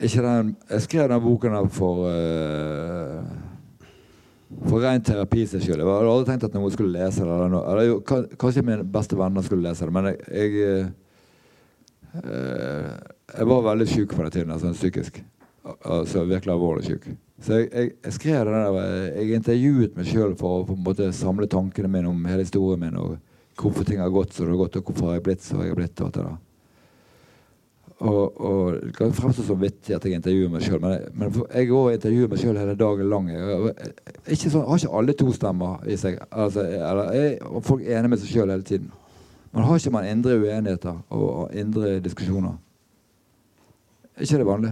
[0.00, 2.08] ikke den Jeg skrev den boken for
[4.68, 5.80] For ren terapi seg skyld.
[5.80, 7.36] Jeg hadde aldri tenkt at noen skulle lese det.
[7.36, 7.54] Eller.
[7.72, 10.90] Eller, kanskje mine beste venner skulle lese det, men jeg, jeg eh, eh,
[12.12, 15.22] Jeg var veldig syk på den tiden, altså psykisk.
[15.64, 17.04] Al- Altså virkelig alvorlig syk.
[17.42, 18.76] Så jeg, jeg, jeg skrev det der
[19.16, 22.80] Jeg intervjuet meg sjøl for å på en måte samle tankene mine om hele historien
[22.82, 23.16] min, og
[23.58, 25.72] hvorfor ting har gått som det har gått, og hvorfor har jeg blitt som jeg
[25.72, 26.00] har blitt.
[26.00, 26.40] og alt det der.
[28.02, 31.68] Og, og Det kan fremstå som vittig at jeg intervjuer meg sjøl, men, men jeg
[31.70, 33.28] og intervjuer meg sjøl hele dagen lang.
[33.30, 33.74] Jeg,
[34.26, 36.18] jeg, sånn, har ikke alle to stemmer i seg.
[36.30, 38.90] Altså, eller, jeg, og folk er enige med seg sjøl hele tiden.
[39.52, 42.54] Men har ikke man indre uenigheter og, indre diskusjoner?
[44.16, 44.70] Er ikke det vanlig?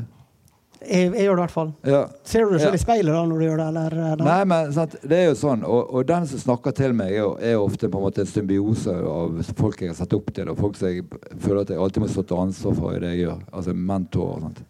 [0.80, 1.70] Jeg, jeg gjør det i hvert fall.
[1.84, 1.98] Ja.
[2.24, 2.78] Ser du deg selv Ja.
[2.78, 3.66] i speilet da når du gjør det?
[3.68, 4.24] Eller, eller?
[4.24, 7.18] Nei, men sant, det er jo sånn, og, og den som snakker til meg, er,
[7.20, 10.48] jo- er ofte på en måte en symbiose av folk jeg har sett opp til,
[10.48, 11.04] og folk som jeg
[11.36, 13.42] føler at jeg alltid må stå til ansvar for i det jeg gjør.
[13.52, 14.62] Altså mentor og sånt.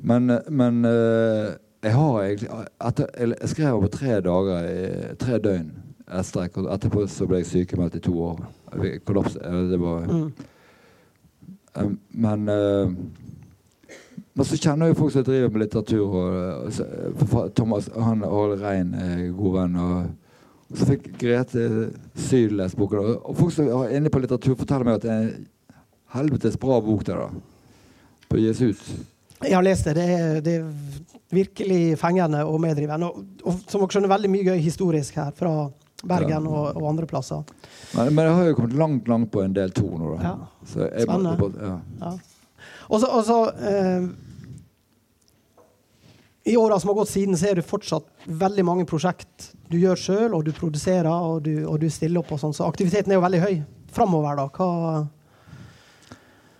[0.00, 1.52] Men, men eh,
[1.84, 2.48] jeg har egentlig
[2.88, 4.72] etter, Jeg skrev på tre dager,
[5.20, 5.68] tre døgn
[6.12, 8.40] etterpå så ble jeg sykemeldt i to år.
[9.04, 9.36] Kollaps.
[9.36, 10.32] eh, Det var Mm.
[11.74, 12.90] Eh, Men eh,
[14.34, 16.08] men så kjenner jeg folk som driver med litteratur.
[16.08, 16.72] Og,
[17.36, 19.74] og Thomas han Åle Rein er god venn.
[19.76, 20.06] Og,
[20.72, 21.66] og så fikk Grete
[22.16, 22.98] Syl lest boken.
[23.02, 25.46] Og, og folk som er inne på litteratur, forteller meg at det er en
[26.16, 27.04] helvetes bra bok.
[27.04, 27.28] der da
[28.30, 28.80] På Jesus.
[29.42, 29.94] Jeg har lest det.
[30.00, 30.72] Det er, det er
[31.32, 33.10] virkelig fengende og medrivende.
[33.12, 35.52] Og, og som dere skjønner, veldig mye gøy historisk her fra
[36.02, 37.44] Bergen og, og andre plasser.
[37.94, 40.16] Men, men jeg har jo kommet langt langt på en del to nå.
[40.16, 40.34] da Ja.
[40.66, 41.52] Spennende.
[41.60, 41.78] ja.
[42.00, 42.12] Ja.
[42.92, 44.08] Og så, eh,
[46.52, 49.96] I åra som har gått siden, så er det fortsatt veldig mange prosjekt du gjør
[49.96, 52.32] sjøl, og du produserer og du, og du stiller opp.
[52.32, 53.62] og sånn, Så aktiviteten er jo veldig høy.
[53.92, 54.48] Framover, da?
[54.48, 55.08] Hva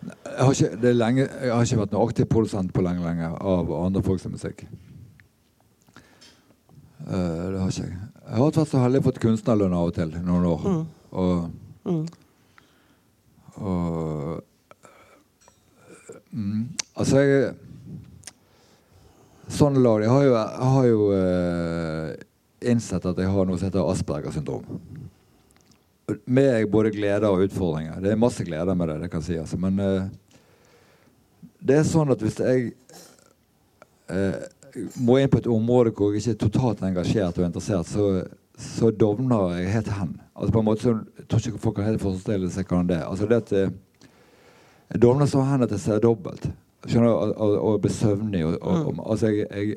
[0.02, 3.28] Jeg, har ikke, det lenge, jeg har ikke vært noen aktiv produsent på lenge lenge
[3.38, 4.64] av andre folks musikk.
[7.02, 8.11] Uh, det har ikke jeg.
[8.22, 10.62] Jeg har vært så heldig å fått kunstnerlønn av og til noen år.
[10.62, 10.82] Mm.
[11.22, 11.50] Og,
[11.84, 12.04] mm.
[13.58, 14.42] og
[16.30, 16.62] mm,
[16.96, 17.52] Altså, jeg
[19.52, 22.12] Sånn lag Jeg har jo, jeg har jo eh,
[22.72, 24.64] innsett at jeg har noe som heter Aspergers syndrom.
[26.24, 27.98] Med både gleder og utfordringer.
[28.00, 29.38] Det er masse gleder med det, det kan jeg si.
[29.42, 29.58] Altså.
[29.60, 30.06] Men eh,
[31.60, 32.70] det er sånn at hvis jeg
[34.14, 34.38] eh,
[34.96, 38.24] må inn på et område hvor jeg ikke er totalt engasjert og interessert, så,
[38.58, 40.12] så dovner jeg helt hen.
[40.34, 42.98] Altså på en måte så, Jeg tror ikke folk kan helt forestille seg hvordan det
[42.98, 43.06] er.
[43.06, 43.72] Altså det at eh,
[44.92, 46.48] Jeg dovner så hen at jeg ser dobbelt.
[46.86, 47.14] Skjønner du?
[47.14, 48.44] Og, og, blir søvnig.
[48.46, 49.76] Og, og, og, altså jeg, jeg,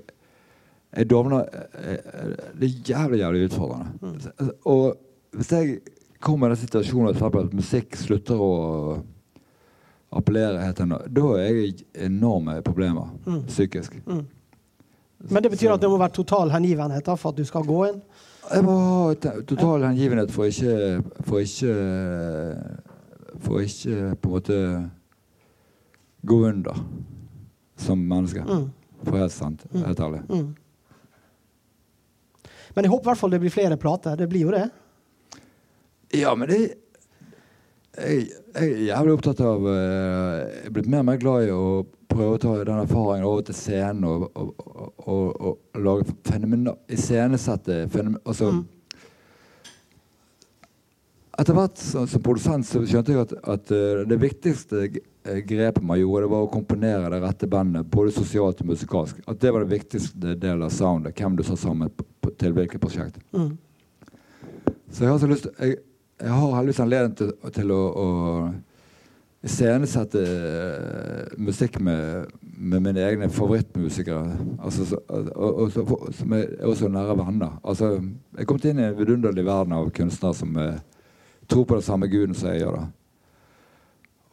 [0.98, 4.54] jeg dovner eh, eh, Det er jævlig, jævlig utfordrende.
[4.66, 4.96] Og
[5.36, 5.80] hvis jeg
[6.20, 8.54] kommer i den situasjonen at musikk slutter å
[10.16, 13.44] appellere, da er jeg enorme problemer Mm.
[13.48, 14.00] psykisk.
[14.08, 14.26] Mm.
[15.18, 17.80] Men det betyr at det må være total hengivenhet da, for at du skal gå
[17.90, 18.02] inn?
[18.46, 19.14] Jeg må ha
[19.48, 21.72] total hengivenhet for ikke For ikke
[23.42, 24.60] For ikke på en måte
[26.26, 26.78] gå under
[27.78, 28.42] som menneske.
[28.42, 28.70] Mm.
[29.04, 29.66] For helt sant.
[29.72, 29.84] Mm.
[29.84, 30.22] Helt ærlig.
[30.30, 30.56] Mm.
[32.76, 34.16] Men jeg håper i hvert fall det blir flere plater.
[34.18, 34.64] Det blir jo det.
[36.16, 36.62] Ja, men det
[37.96, 41.54] jeg, jeg er jævlig opptatt av eh, Jeg er blitt mer og mer glad i
[41.54, 41.68] å
[42.16, 44.54] prøve å ta den erfaringen over til scenen og, og,
[45.06, 48.22] og, og, lage fenomener Iscenesette fenomen...
[48.26, 48.64] Altså Mm.
[51.36, 55.84] Etter hvert som, som produsent så skjønte jeg at, at eh, det viktigste eh, grepet
[55.84, 59.20] man gjorde, det var å komponere det rette bandet, både sosialt og musikalsk.
[59.28, 61.18] At det var det viktigste delen av soundet.
[61.20, 63.20] Hvem du sa sammen på, på, til hvilket prosjekt.
[63.36, 63.52] Mm.
[64.88, 65.82] Så jeg har så lyst jeg,
[66.24, 68.08] jeg har heldigvis anledning til, til å, å
[69.46, 74.24] iscenesette uh, musikk med, med mine egne favorittmusikere.
[74.58, 75.86] Altså, så, og, og, så,
[76.18, 77.60] som er også nære venner.
[77.64, 77.96] Altså,
[78.38, 80.80] jeg kommet inn i en vidunderlig verden av kunstnere som uh,
[81.50, 82.80] tror på den samme guden som jeg gjør.
[82.80, 82.86] da.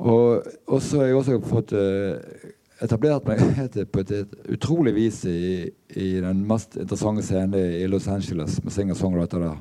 [0.03, 2.49] Og, og så har jeg også fått uh,
[2.83, 3.43] etablert meg
[3.93, 8.75] på et, et utrolig vis i, i den mest interessante scenen i Los Angeles med
[8.75, 9.61] singer-songwriter der.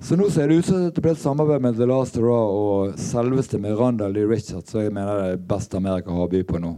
[0.00, 2.98] Så nå ser det ut som det ble et samarbeid med The Last Raw og
[3.02, 6.60] selveste Miranda Lee Richards, som jeg mener det er best Amerika har å by på
[6.62, 6.76] nå.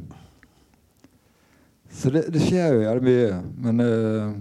[1.92, 4.32] Så det, det skjer jo jævlig mye, men uh,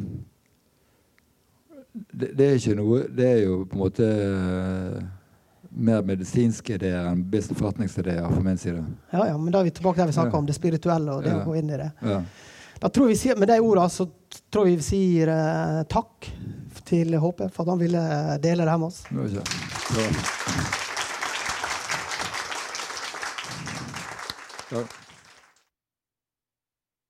[1.92, 5.00] det, det er ikke noe Det er jo på en måte uh,
[5.70, 8.80] mer medisinske ideer enn forretningsideer for min side.
[9.12, 10.40] Ja, ja, men da er vi tilbake der vi snakka Ja.
[10.40, 11.42] om det spirituelle og det Ja.
[11.42, 11.92] å gå inn i det.
[12.02, 12.22] Ja.
[12.80, 14.08] Da tror vi Med de ordene så
[14.50, 16.32] tror jeg vi sier uh, takk
[16.90, 18.02] til HP for at han ville
[18.44, 19.04] dele det her med oss.
[24.72, 24.82] Ja.